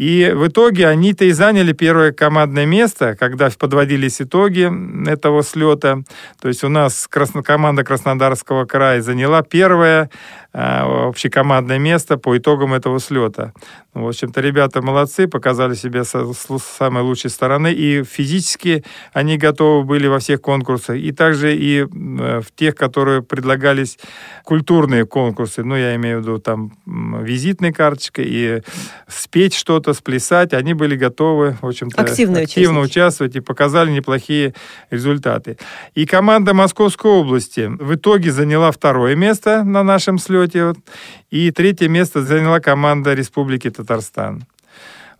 И 0.00 0.32
в 0.34 0.48
итоге 0.48 0.88
они-то 0.88 1.26
и 1.26 1.30
заняли 1.30 1.74
первое 1.74 2.12
командное 2.12 2.64
место, 2.64 3.16
когда 3.20 3.50
подводились 3.50 4.22
итоги 4.22 4.70
этого 5.06 5.42
слета. 5.42 6.04
То 6.40 6.48
есть 6.48 6.64
у 6.64 6.70
нас 6.70 7.06
красно, 7.06 7.42
команда 7.42 7.84
Краснодарского 8.40 8.64
края 8.64 9.02
заняла 9.02 9.42
первое 9.42 10.10
общекомандное 10.52 11.78
место 11.78 12.16
по 12.16 12.36
итогам 12.36 12.74
этого 12.74 12.98
слета. 12.98 13.52
В 13.94 14.06
общем-то, 14.06 14.40
ребята 14.40 14.82
молодцы, 14.82 15.28
показали 15.28 15.74
себя 15.74 16.02
с 16.04 16.14
самой 16.76 17.02
лучшей 17.02 17.30
стороны. 17.30 17.72
И 17.72 18.02
физически 18.02 18.84
они 19.12 19.36
готовы 19.36 19.84
были 19.84 20.08
во 20.08 20.18
всех 20.18 20.40
конкурсах. 20.40 20.96
И 20.96 21.12
также 21.12 21.56
и 21.56 21.84
в 21.84 22.46
тех, 22.56 22.74
которые 22.74 23.22
предлагались 23.22 23.98
культурные 24.44 25.06
конкурсы. 25.06 25.62
Ну, 25.62 25.76
я 25.76 25.94
имею 25.94 26.18
в 26.18 26.22
виду 26.22 26.38
там 26.38 26.72
визитной 26.86 27.72
карточкой 27.72 28.24
и 28.28 28.62
спеть 29.06 29.54
что-то, 29.54 29.92
сплясать. 29.92 30.52
Они 30.52 30.74
были 30.74 30.96
готовы, 30.96 31.56
в 31.60 31.66
общем-то, 31.66 32.00
активно, 32.00 32.40
активно 32.40 32.80
участвовать 32.80 33.36
и 33.36 33.40
показали 33.40 33.90
неплохие 33.90 34.54
результаты. 34.90 35.58
И 35.94 36.06
команда 36.06 36.54
Московской 36.54 37.10
области 37.10 37.68
в 37.68 37.94
итоге 37.94 38.32
заняла 38.32 38.72
второе 38.72 39.14
место 39.14 39.62
на 39.62 39.84
нашем 39.84 40.18
слете. 40.18 40.39
И 41.30 41.50
третье 41.50 41.88
место 41.88 42.22
заняла 42.22 42.60
команда 42.60 43.14
Республики 43.14 43.70
Татарстан. 43.70 44.44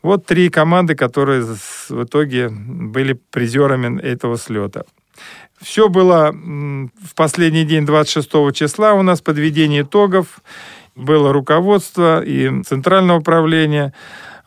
Вот 0.02 0.24
три 0.26 0.48
команды, 0.48 0.94
которые 0.94 1.42
в 1.42 2.04
итоге 2.04 2.48
были 2.48 3.18
призерами 3.30 4.00
этого 4.00 4.38
слета. 4.38 4.84
Все 5.60 5.90
было 5.90 6.32
в 6.32 7.14
последний 7.14 7.64
день 7.64 7.84
26 7.84 8.30
числа 8.54 8.94
у 8.94 9.02
нас 9.02 9.20
подведение 9.20 9.83
итогов. 9.83 10.40
Было 10.96 11.33
руководство 11.33 12.22
и 12.24 12.62
центральное 12.62 13.16
управление. 13.16 13.92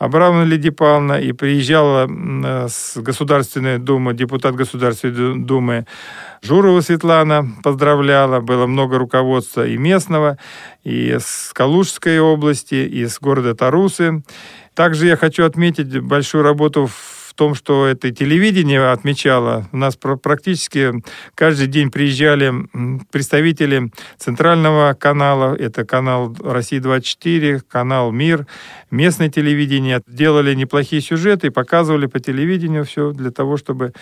Абрамовна 0.03 0.43
Лидия 0.43 0.73
Павловна 0.73 1.13
и 1.13 1.31
приезжала 1.31 2.09
с 2.67 2.97
Государственной 2.97 3.77
Думы, 3.79 4.13
депутат 4.13 4.53
Государственной 4.53 5.39
Думы 5.45 5.85
Журова 6.41 6.81
Светлана 6.81 7.47
поздравляла. 7.63 8.41
Было 8.41 8.65
много 8.67 8.97
руководства 8.97 9.65
и 9.65 9.77
местного, 9.77 10.37
и 10.83 11.17
с 11.21 11.51
Калужской 11.53 12.19
области, 12.19 12.75
и 12.75 13.05
с 13.05 13.17
города 13.21 13.55
Тарусы. 13.55 14.23
Также 14.73 15.07
я 15.07 15.15
хочу 15.15 15.45
отметить 15.45 15.97
большую 16.01 16.43
работу 16.43 16.87
в 16.87 17.22
том, 17.35 17.55
что 17.55 17.85
это 17.85 18.11
телевидение 18.11 18.91
отмечало. 18.91 19.67
У 19.71 19.77
нас 19.77 19.95
практически 19.95 20.91
каждый 21.35 21.67
день 21.67 21.91
приезжали 21.91 22.53
представители 23.11 23.91
центрального 24.17 24.93
канала, 24.93 25.55
это 25.55 25.85
канал 25.85 26.35
«Россия-24», 26.39 27.61
канал 27.67 28.11
«Мир», 28.11 28.47
местное 28.91 29.29
телевидение. 29.29 30.01
Делали 30.07 30.53
неплохие 30.53 31.01
сюжеты 31.01 31.47
и 31.47 31.51
показывали 31.51 32.05
по 32.05 32.19
телевидению 32.19 32.85
все 32.85 33.11
для 33.11 33.31
того, 33.31 33.57
чтобы 33.57 33.93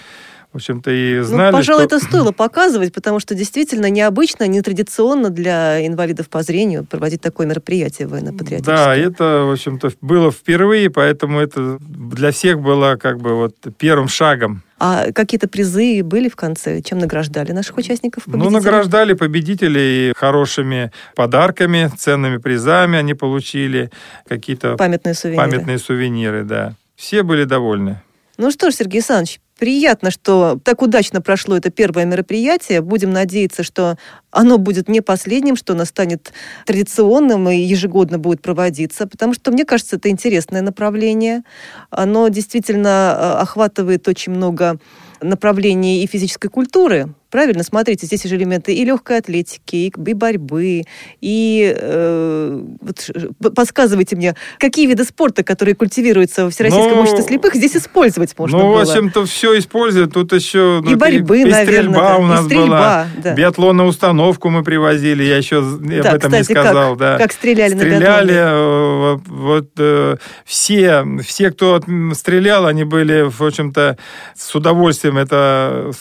в 0.51 0.57
общем-то, 0.57 0.91
и 0.91 1.17
ну, 1.19 1.23
знали, 1.23 1.51
ну, 1.51 1.57
пожалуй, 1.57 1.85
что... 1.85 1.95
это 1.95 2.05
стоило 2.05 2.31
показывать, 2.31 2.93
потому 2.93 3.19
что 3.19 3.35
действительно 3.35 3.89
необычно, 3.89 4.47
нетрадиционно 4.47 5.29
для 5.29 5.85
инвалидов 5.85 6.29
по 6.29 6.43
зрению 6.43 6.85
проводить 6.85 7.21
такое 7.21 7.47
мероприятие 7.47 8.07
военно-патриотическое. 8.07 8.75
Да, 8.75 8.95
это, 8.95 9.45
в 9.45 9.51
общем-то, 9.53 9.91
было 10.01 10.31
впервые, 10.31 10.89
поэтому 10.89 11.39
это 11.39 11.77
для 11.79 12.31
всех 12.31 12.59
было 12.59 12.97
как 12.97 13.19
бы 13.19 13.35
вот 13.35 13.55
первым 13.77 14.09
шагом. 14.09 14.63
А 14.77 15.11
какие-то 15.11 15.47
призы 15.47 16.03
были 16.03 16.27
в 16.27 16.35
конце? 16.35 16.81
Чем 16.81 16.97
награждали 16.97 17.51
наших 17.51 17.77
участников? 17.77 18.23
Ну, 18.25 18.49
награждали 18.49 19.13
победителей 19.13 20.11
хорошими 20.17 20.91
подарками, 21.15 21.89
ценными 21.97 22.37
призами 22.37 22.97
они 22.97 23.13
получили, 23.13 23.91
какие-то 24.27 24.75
памятные 24.75 25.13
сувениры. 25.13 25.49
Памятные 25.49 25.77
сувениры, 25.77 26.43
да. 26.43 26.73
Все 26.95 27.23
были 27.23 27.43
довольны. 27.43 28.01
Ну 28.37 28.49
что 28.49 28.71
ж, 28.71 28.73
Сергей 28.73 28.97
Александрович, 28.97 29.39
Приятно, 29.61 30.09
что 30.09 30.59
так 30.63 30.81
удачно 30.81 31.21
прошло 31.21 31.55
это 31.55 31.69
первое 31.69 32.05
мероприятие. 32.05 32.81
Будем 32.81 33.11
надеяться, 33.11 33.61
что 33.61 33.95
оно 34.31 34.57
будет 34.57 34.89
не 34.89 35.01
последним, 35.01 35.55
что 35.55 35.73
оно 35.73 35.85
станет 35.85 36.33
традиционным 36.65 37.47
и 37.47 37.57
ежегодно 37.57 38.17
будет 38.17 38.41
проводиться, 38.41 39.05
потому 39.05 39.35
что, 39.35 39.51
мне 39.51 39.63
кажется, 39.63 39.97
это 39.97 40.09
интересное 40.09 40.63
направление. 40.63 41.43
Оно 41.91 42.27
действительно 42.29 43.15
э, 43.15 43.41
охватывает 43.41 44.07
очень 44.07 44.31
много 44.31 44.79
направлений 45.21 46.03
и 46.03 46.07
физической 46.07 46.47
культуры, 46.47 47.13
Правильно, 47.31 47.63
смотрите, 47.63 48.05
здесь 48.05 48.23
же 48.23 48.35
элементы 48.35 48.73
и 48.73 48.83
легкой 48.83 49.19
атлетики, 49.19 49.75
и, 49.77 49.87
и 49.87 50.13
борьбы, 50.13 50.83
и 51.21 51.73
э, 51.75 52.61
вот, 52.81 53.55
подсказывайте 53.55 54.17
мне, 54.17 54.35
какие 54.59 54.85
виды 54.85 55.05
спорта, 55.05 55.41
которые 55.43 55.75
культивируются 55.75 56.47
в 56.47 56.51
Всероссийском 56.51 56.95
ну, 56.95 57.01
обществе 57.01 57.23
слепых, 57.23 57.55
здесь 57.55 57.77
использовать 57.77 58.37
можно 58.37 58.57
ну, 58.57 58.63
было? 58.65 58.79
Ну, 58.79 58.85
в 58.85 58.89
общем-то, 58.89 59.25
все 59.25 59.57
используют. 59.57 60.13
Тут 60.13 60.33
еще... 60.33 60.81
И 60.85 60.89
ну, 60.89 60.97
борьбы, 60.97 61.39
и, 61.39 61.45
наверное. 61.45 61.65
стрельба 61.65 62.09
да. 62.09 62.17
у 62.17 62.25
нас 62.25 62.41
и 62.41 62.45
стрельба, 62.45 62.65
была. 62.65 63.07
Да. 63.23 63.33
Биатлонную 63.33 63.87
установку 63.87 64.49
мы 64.49 64.63
привозили, 64.63 65.23
я 65.23 65.37
еще 65.37 65.61
да, 65.61 66.09
об 66.09 66.15
этом 66.17 66.31
кстати, 66.31 66.37
не 66.39 66.43
сказал. 66.43 66.89
Как, 66.91 66.99
да. 66.99 67.17
как 67.17 67.31
стреляли, 67.31 67.75
стреляли 67.75 68.33
на 68.33 68.41
биатлоне? 68.41 68.91
Вот, 68.97 69.21
вот 69.27 69.69
э, 69.77 70.17
все, 70.43 71.05
все, 71.25 71.51
кто 71.51 71.81
стрелял, 72.13 72.65
они 72.65 72.83
были, 72.83 73.21
в 73.21 73.41
общем-то, 73.41 73.97
с 74.35 74.53
удовольствием 74.53 75.17
это 75.17 75.91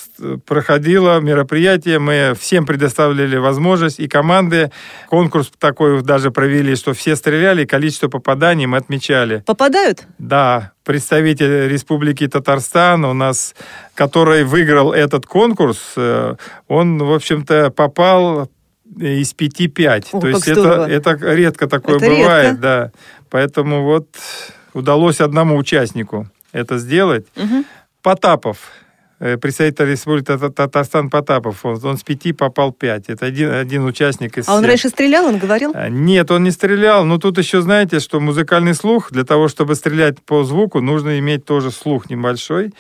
проходило 0.45 1.20
мероприятие 1.21 1.99
мы 1.99 2.35
всем 2.39 2.67
предоставили 2.67 3.37
возможность, 3.37 4.01
и 4.01 4.09
команды 4.09 4.71
конкурс 5.09 5.51
такой 5.59 6.03
даже 6.03 6.31
провели, 6.31 6.75
что 6.77 6.93
все 6.93 7.17
стреляли, 7.17 7.65
количество 7.65 8.09
попаданий 8.09 8.67
мы 8.67 8.79
отмечали. 8.79 9.43
Попадают? 9.47 10.05
Да, 10.19 10.73
представитель 10.85 11.69
Республики 11.69 12.27
Татарстан 12.27 13.05
у 13.05 13.13
нас, 13.13 13.55
который 13.95 14.45
выиграл 14.45 14.93
этот 14.93 15.27
конкурс, 15.27 15.79
э, 15.97 16.35
он, 16.69 16.99
в 16.99 17.13
общем-то, 17.13 17.71
попал 17.71 18.49
из 18.99 19.35
5-5. 19.35 20.21
То 20.21 20.29
есть 20.29 20.49
это, 20.49 20.87
это 20.89 21.13
редко 21.21 21.69
такое 21.69 21.97
это 21.97 22.07
бывает, 22.07 22.45
редко. 22.53 22.63
да. 22.63 22.93
Поэтому 23.31 23.85
вот 23.85 24.09
удалось 24.75 25.21
одному 25.21 25.57
участнику 25.57 26.29
это 26.53 26.79
сделать. 26.79 27.27
Угу. 27.37 27.65
Потапов 28.03 28.59
представитель 29.21 29.85
Республики 29.85 30.25
Татарстан 30.25 31.11
Потапов. 31.11 31.65
Он, 31.65 31.79
он 31.85 31.99
с 31.99 32.03
пяти 32.03 32.33
попал 32.33 32.73
пять. 32.73 33.09
Это 33.09 33.27
один, 33.27 33.53
один 33.53 33.85
участник 33.85 34.39
из 34.39 34.49
А 34.49 34.57
он 34.57 34.65
раньше 34.65 34.89
стрелял, 34.89 35.27
он 35.27 35.39
говорил? 35.39 35.73
А, 35.75 35.91
Нет, 35.91 36.31
он 36.31 36.45
не 36.45 36.51
стрелял. 36.51 37.05
Но 37.05 37.19
тут 37.19 37.37
еще, 37.37 37.61
знаете, 37.61 38.01
что 38.01 38.19
музыкальный 38.19 38.75
слух, 38.75 39.13
для 39.13 39.25
того, 39.25 39.49
чтобы 39.49 39.75
стрелять 39.75 40.23
по 40.23 40.43
звуку, 40.45 40.81
нужно 40.81 41.19
иметь 41.19 41.45
тоже 41.45 41.71
слух 41.71 42.09
небольшой. 42.09 42.73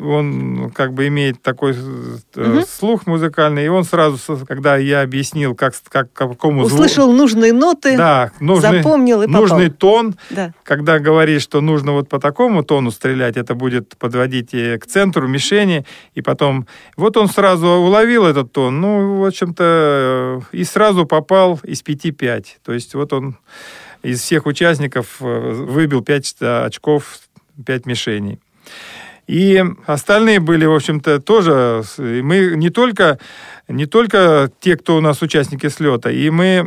Он 0.00 0.70
как 0.70 0.94
бы 0.94 1.08
имеет 1.08 1.42
такой 1.42 1.72
угу. 1.72 2.62
слух 2.68 3.08
музыкальный. 3.08 3.64
И 3.64 3.68
он 3.68 3.82
сразу, 3.82 4.18
когда 4.46 4.76
я 4.76 5.02
объяснил, 5.02 5.56
как, 5.56 5.74
как, 5.88 6.12
какому 6.12 6.64
звуку... 6.64 6.84
Услышал 6.84 7.12
нужные 7.12 7.52
ноты, 7.52 7.96
да, 7.96 8.30
нужный, 8.38 8.78
запомнил 8.78 9.22
и 9.22 9.26
попал. 9.26 9.42
Нужный 9.42 9.70
тон. 9.70 10.14
Да. 10.30 10.52
Когда 10.62 11.00
говоришь, 11.00 11.42
что 11.42 11.60
нужно 11.60 11.90
вот 11.90 12.08
по 12.08 12.20
такому 12.20 12.62
тону 12.62 12.92
стрелять, 12.92 13.36
это 13.36 13.56
будет 13.56 13.96
подводить 13.96 14.50
к 14.52 14.86
центру 14.86 15.26
мишени, 15.26 15.84
и 16.14 16.22
потом... 16.22 16.66
Вот 16.96 17.16
он 17.16 17.28
сразу 17.28 17.66
уловил 17.66 18.26
этот 18.26 18.52
тон, 18.52 18.80
ну, 18.80 19.20
в 19.20 19.26
общем-то, 19.26 20.42
и 20.52 20.64
сразу 20.64 21.06
попал 21.06 21.60
из 21.62 21.82
5-5. 21.82 22.46
То 22.64 22.72
есть 22.72 22.94
вот 22.94 23.12
он 23.12 23.36
из 24.02 24.20
всех 24.20 24.46
участников 24.46 25.16
э, 25.20 25.24
выбил 25.24 26.02
5 26.02 26.36
очков, 26.40 27.20
5 27.64 27.86
мишеней. 27.86 28.38
И 29.28 29.62
остальные 29.86 30.40
были, 30.40 30.64
в 30.64 30.74
общем-то, 30.74 31.20
тоже... 31.20 31.82
Мы 31.98 32.54
не 32.56 32.70
только, 32.70 33.18
не 33.68 33.84
только 33.84 34.50
те, 34.58 34.74
кто 34.74 34.96
у 34.96 35.00
нас 35.02 35.20
участники 35.20 35.68
слета, 35.68 36.10
и 36.10 36.30
мы 36.30 36.66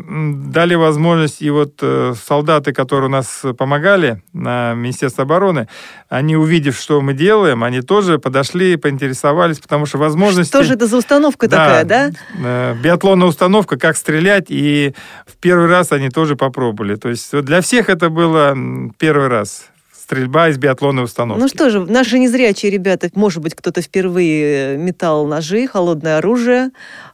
дали 0.52 0.76
возможность, 0.76 1.42
и 1.42 1.50
вот 1.50 1.80
э, 1.82 2.14
солдаты, 2.24 2.72
которые 2.72 3.08
у 3.08 3.12
нас 3.12 3.44
помогали 3.58 4.22
на 4.32 4.76
Министерство 4.76 5.24
обороны, 5.24 5.68
они, 6.08 6.38
увидев, 6.38 6.78
что 6.78 7.02
мы 7.02 7.16
делаем, 7.16 7.64
они 7.64 7.82
тоже 7.82 8.20
подошли, 8.20 8.76
поинтересовались, 8.76 9.60
потому 9.60 9.88
что 9.88 9.98
возможности... 9.98 10.52
Что 10.52 10.64
же 10.64 10.76
это 10.76 10.86
за 10.86 10.98
установка 10.98 11.48
да, 11.48 11.58
такая, 11.58 11.84
да? 11.86 12.12
Э, 12.44 12.76
биатлонная 12.76 13.28
установка, 13.28 13.78
как 13.78 13.98
стрелять, 13.98 14.46
и 14.50 14.94
в 15.26 15.36
первый 15.38 15.66
раз 15.66 15.92
они 15.92 16.10
тоже 16.10 16.36
попробовали. 16.36 16.94
То 16.94 17.10
есть 17.10 17.36
для 17.42 17.62
всех 17.62 17.90
это 17.90 18.12
было 18.12 18.56
первый 19.00 19.30
раз 19.30 19.71
стрельба 20.12 20.50
из 20.50 20.58
биатлонной 20.58 21.06
установки. 21.06 21.42
Ну 21.42 21.48
что 21.48 21.70
же, 21.70 21.86
наши 21.86 22.20
незрячие 22.20 22.70
ребята, 22.70 23.10
может 23.14 23.42
быть, 23.42 23.56
кто-то 23.56 23.82
впервые 23.82 24.78
метал 24.78 25.26
ножи, 25.26 25.68
холодное 25.68 26.18
оружие, 26.18 26.72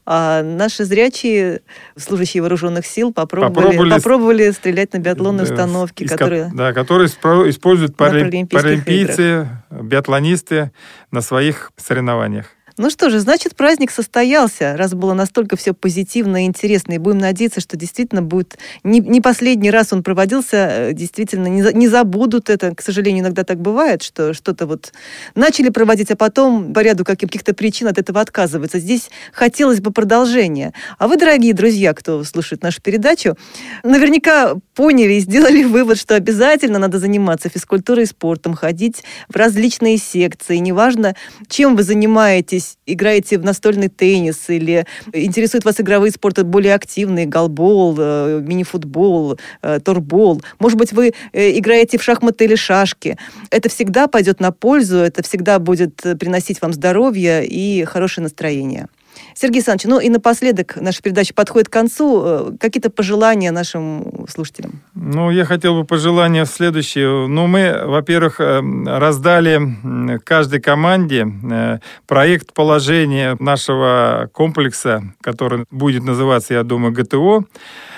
а 0.08 0.42
наши 0.42 0.84
зрячие, 0.84 1.62
служащие 1.96 2.42
вооруженных 2.42 2.88
сил, 2.88 3.14
попробовали, 3.14 3.54
попробовали, 3.54 3.90
попробовали 3.92 4.52
стрелять 4.52 4.94
на 4.94 4.98
биатлонной 4.98 5.46
да, 5.46 5.54
установке, 5.54 6.06
из, 6.06 6.10
которые... 6.10 6.52
Да, 6.56 6.74
которые 6.74 7.08
используют 7.08 7.96
паралимпийцы, 7.96 9.48
биатлонисты 9.70 10.72
на 11.12 11.22
своих 11.22 11.72
соревнованиях. 11.78 12.48
Ну 12.78 12.90
что 12.90 13.10
же, 13.10 13.20
значит, 13.20 13.56
праздник 13.56 13.92
состоялся, 13.92 14.76
раз 14.78 14.94
было 14.94 15.14
настолько 15.14 15.56
все 15.56 15.74
позитивно 15.74 16.44
и 16.44 16.46
интересно. 16.46 16.94
И 16.94 16.98
будем 16.98 17.20
надеяться, 17.20 17.60
что 17.60 17.78
действительно 17.78 18.22
будет 18.22 18.58
не, 18.84 19.00
не 19.00 19.22
последний 19.22 19.72
раз 19.72 19.94
он 19.94 20.04
проводился, 20.04 20.58
э, 20.58 20.94
действительно 20.94 21.48
не, 21.48 21.74
не 21.74 21.88
забудут 21.88 22.50
это. 22.50 22.76
К 22.76 22.82
сожалению, 22.82 23.22
иногда 23.24 23.44
так 23.44 23.60
бывает, 23.60 24.04
что 24.04 24.34
что-то 24.34 24.68
вот 24.68 24.94
начали 25.34 25.70
проводить, 25.70 26.12
а 26.12 26.16
потом 26.16 26.74
по 26.74 26.82
ряду 26.82 27.04
каких-то 27.04 27.54
причин 27.54 27.88
от 27.88 27.98
этого 27.98 28.22
отказываются. 28.22 28.80
Здесь 28.80 29.10
хотелось 29.32 29.80
бы 29.80 29.92
продолжения. 29.92 30.74
А 31.00 31.08
вы, 31.08 31.18
дорогие 31.18 31.54
друзья, 31.54 31.94
кто 31.94 32.24
слушает 32.24 32.62
нашу 32.62 32.82
передачу, 32.82 33.38
наверняка 33.84 34.56
поняли 34.76 35.14
и 35.14 35.20
сделали 35.20 35.64
вывод, 35.66 35.98
что 35.98 36.16
обязательно 36.16 36.80
надо 36.80 37.00
заниматься 37.00 37.50
физкультурой 37.50 38.04
и 38.04 38.08
спортом, 38.08 38.54
ходить 38.54 39.04
в 39.30 39.36
различные 39.36 39.98
секции. 39.98 40.58
Неважно, 40.58 41.16
чем 41.48 41.76
вы 41.76 41.84
занимаетесь, 41.84 42.67
занимаетесь, 42.67 42.67
играете 42.86 43.38
в 43.38 43.44
настольный 43.44 43.90
теннис 43.90 44.50
или 44.50 44.86
интересуют 45.14 45.66
вас 45.66 45.80
игровые 45.80 46.12
спорты 46.12 46.44
более 46.44 46.74
активные, 46.74 47.26
голбол, 47.26 47.96
э, 47.98 48.42
мини-футбол, 48.44 49.40
э, 49.62 49.80
торбол. 49.80 50.42
Может 50.60 50.78
быть, 50.78 50.94
вы 50.94 51.14
э, 51.34 51.58
играете 51.58 51.98
в 51.98 52.04
шахматы 52.04 52.46
или 52.46 52.56
шашки. 52.56 53.18
Это 53.50 53.70
всегда 53.70 54.08
пойдет 54.08 54.40
на 54.40 54.52
пользу, 54.52 54.98
это 54.98 55.24
всегда 55.24 55.60
будет 55.60 56.02
приносить 56.20 56.62
вам 56.62 56.74
здоровье 56.74 57.46
и 57.46 57.84
хорошее 57.86 58.24
настроение. 58.24 58.88
Сергей 59.34 59.60
Александрович, 59.60 59.86
ну 59.86 60.00
и 60.00 60.10
напоследок 60.10 60.76
наша 60.76 61.02
передача 61.02 61.34
подходит 61.34 61.70
к 61.70 61.74
концу. 61.74 62.56
Какие-то 62.60 62.90
пожелания 62.90 63.52
нашим 63.52 64.26
слушателям? 64.30 64.82
Ну, 65.00 65.30
я 65.30 65.46
хотел 65.46 65.76
бы 65.76 65.86
пожелания 65.86 66.46
следующие. 66.46 67.28
Ну, 67.28 67.46
мы, 67.46 67.84
во-первых, 67.86 68.40
э, 68.40 68.62
раздали 68.86 70.20
каждой 70.24 70.60
команде 70.60 71.28
э, 71.28 71.78
проект 72.08 72.54
положения 72.54 73.38
нашего 73.40 74.28
комплекса, 74.34 75.04
который 75.22 75.66
будет 75.70 76.04
называться, 76.04 76.56
я 76.56 76.64
думаю, 76.64 76.94
ГТО. 76.94 77.46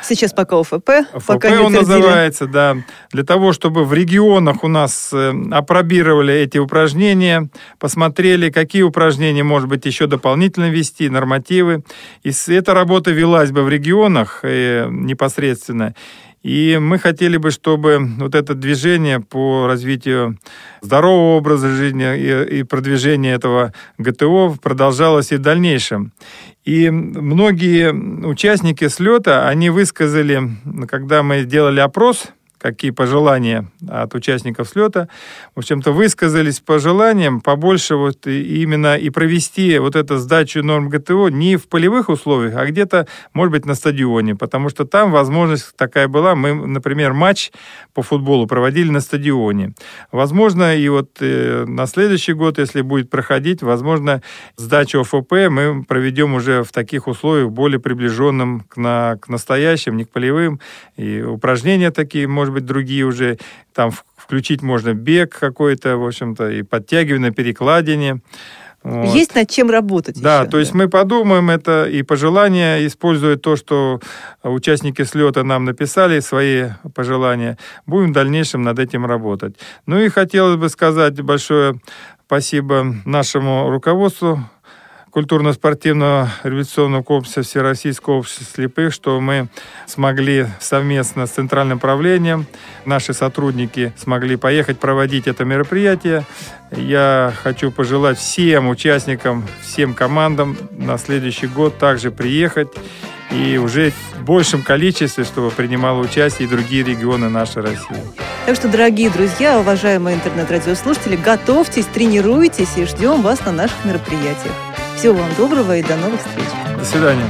Сейчас 0.02 0.34
пока 0.34 0.60
ОФП. 0.60 0.90
ОФП 1.14 1.28
пока 1.28 1.62
он 1.62 1.72
называется, 1.72 2.48
да. 2.48 2.76
Для 3.12 3.24
того, 3.24 3.54
чтобы 3.54 3.86
в 3.86 3.94
регионах 3.94 4.66
у 4.66 4.68
нас 4.68 5.14
опробировали 5.52 6.34
эти 6.34 6.58
упражнения, 6.58 7.50
посмотрели, 7.80 8.50
какие 8.50 8.82
упражнения, 8.82 9.44
может 9.44 9.70
быть, 9.70 9.86
еще 9.86 10.08
дополнительно 10.08 10.70
вести, 10.70 11.08
нормативы. 11.10 11.84
И 12.24 12.32
эта 12.48 12.74
работа 12.74 13.12
велась 13.12 13.52
бы 13.52 13.64
в 13.64 13.70
регионах 13.70 14.40
э, 14.44 14.88
непосредственно. 14.90 15.96
И 16.42 16.78
мы 16.80 17.00
хотели 17.00 17.38
бы, 17.38 17.52
чтобы 17.52 18.00
вот 18.18 18.34
это 18.34 18.54
движение 18.54 19.20
по 19.20 19.68
развитию 19.68 20.38
здорового 20.82 21.38
образа 21.38 21.70
жизни 21.70 22.60
и, 22.60 22.64
продвижение 22.64 23.34
этого 23.34 23.74
ГТО 23.98 24.56
продолжалось 24.62 25.32
и 25.32 25.36
в 25.36 25.40
дальнейшем. 25.40 26.14
И 26.64 26.90
многие 26.90 27.92
участники 28.26 28.88
слета, 28.88 29.48
они 29.48 29.70
высказали, 29.70 30.42
когда 30.88 31.24
мы 31.24 31.44
делали 31.44 31.80
опрос 31.80 32.28
какие 32.60 32.92
пожелания 32.92 33.68
от 33.88 34.14
участников 34.14 34.68
слета, 34.68 35.08
в 35.56 35.60
общем-то, 35.60 35.92
высказались 35.92 36.60
пожеланиям 36.60 37.42
побольше 37.42 37.96
вот 37.96 38.28
именно 38.28 38.98
и 38.98 39.10
провести 39.10 39.80
вот 39.80 39.96
эту 39.96 40.18
сдачу 40.18 40.62
норм 40.62 40.90
ГТО 40.90 41.30
не 41.30 41.56
в 41.56 41.68
полевых 41.68 42.10
условиях, 42.10 42.56
а 42.56 42.66
где-то, 42.66 43.08
может 43.34 43.52
быть, 43.52 43.66
на 43.66 43.76
стадионе, 43.76 44.36
потому 44.36 44.70
что 44.70 44.86
там 44.86 45.12
возможность 45.12 45.76
такая 45.76 46.08
была. 46.08 46.36
Мы, 46.36 46.54
например, 46.54 47.14
матч 47.14 47.52
по 47.94 48.02
футболу 48.02 48.46
проводили 48.46 48.90
на 48.90 49.00
стадионе. 49.00 49.74
Возможно, 50.12 50.76
и 50.76 50.88
вот 50.90 51.18
э, 51.22 51.66
на 51.66 51.88
следующий 51.88 52.34
год, 52.34 52.60
если 52.60 52.82
будет 52.82 53.10
проходить, 53.10 53.62
возможно, 53.62 54.22
сдачу 54.58 55.02
ОФП 55.02 55.32
мы 55.50 55.84
проведем 55.84 56.34
уже 56.34 56.64
в 56.64 56.72
таких 56.72 57.08
условиях, 57.08 57.50
более 57.52 57.80
приближенным 57.80 58.62
к, 58.62 58.78
на, 58.78 59.18
к 59.22 59.30
настоящим, 59.30 59.98
не 59.98 60.06
к 60.06 60.10
полевым. 60.10 60.60
И 60.98 61.22
упражнения 61.22 61.92
такие, 61.92 62.28
может 62.28 62.49
может 62.50 62.54
быть, 62.54 62.66
другие 62.66 63.06
уже, 63.06 63.38
там 63.74 63.92
включить 64.18 64.62
можно 64.62 64.94
бег 64.94 65.38
какой-то, 65.38 65.98
в 65.98 66.06
общем-то, 66.06 66.50
и 66.50 66.64
подтягивание 66.64 67.30
на 67.30 67.36
перекладине. 67.36 68.22
Вот. 68.82 69.14
Есть 69.14 69.36
над 69.36 69.50
чем 69.50 69.70
работать. 69.70 70.22
Да, 70.22 70.42
еще, 70.42 70.52
то 70.52 70.60
есть 70.60 70.74
мы 70.74 70.88
подумаем 70.88 71.50
это 71.50 71.86
и 71.86 72.02
пожелания, 72.02 72.88
используя 72.88 73.36
то, 73.36 73.58
что 73.58 74.00
участники 74.42 75.04
слета 75.04 75.44
нам 75.44 75.66
написали, 75.66 76.22
свои 76.22 76.70
пожелания, 76.96 77.58
будем 77.86 78.12
в 78.12 78.14
дальнейшем 78.14 78.62
над 78.62 78.80
этим 78.80 79.06
работать. 79.06 79.56
Ну 79.86 80.00
и 80.00 80.08
хотелось 80.08 80.56
бы 80.56 80.70
сказать 80.70 81.20
большое 81.22 81.80
спасибо 82.26 82.96
нашему 83.06 83.70
руководству 83.70 84.40
культурно-спортивного 85.12 86.30
революционного 86.44 87.04
комплекса 87.04 87.42
Всероссийского 87.42 88.16
общества 88.16 88.46
слепых, 88.54 88.94
что 88.94 89.20
мы 89.20 89.50
смогли 89.88 90.48
совместно 90.60 91.26
с 91.26 91.32
Центральным 91.32 91.80
правлением, 91.80 92.46
наши 92.86 93.14
сотрудники 93.14 93.94
смогли 93.98 94.36
поехать 94.36 94.80
проводить 94.80 95.28
это 95.28 95.46
мероприятие. 95.46 96.26
Я 96.72 97.34
хочу 97.44 97.72
пожелать 97.72 98.18
всем 98.18 98.70
участникам, 98.70 99.48
всем 99.62 99.94
командам 99.94 100.58
на 100.72 100.98
следующий 100.98 101.48
год 101.48 101.78
также 101.78 102.12
приехать 102.12 102.70
и 103.32 103.58
уже 103.58 103.92
в 104.18 104.24
большем 104.24 104.64
количестве, 104.64 105.24
чтобы 105.24 105.52
принимало 105.52 106.00
участие 106.00 106.48
и 106.48 106.52
другие 106.52 106.84
регионы 106.84 107.30
нашей 107.30 107.62
России. 107.62 108.04
Так 108.46 108.56
что, 108.56 108.68
дорогие 108.68 109.10
друзья, 109.10 109.60
уважаемые 109.60 110.16
интернет-радиослушатели, 110.16 111.16
готовьтесь, 111.16 111.86
тренируйтесь 111.86 112.78
и 112.78 112.86
ждем 112.86 113.22
вас 113.22 113.46
на 113.46 113.52
наших 113.52 113.86
мероприятиях. 113.86 114.54
Всего 115.00 115.14
вам 115.14 115.34
доброго 115.38 115.78
и 115.78 115.82
до 115.82 115.96
новых 115.96 116.20
встреч. 116.20 116.50
До 116.78 116.84
свидания. 116.84 117.24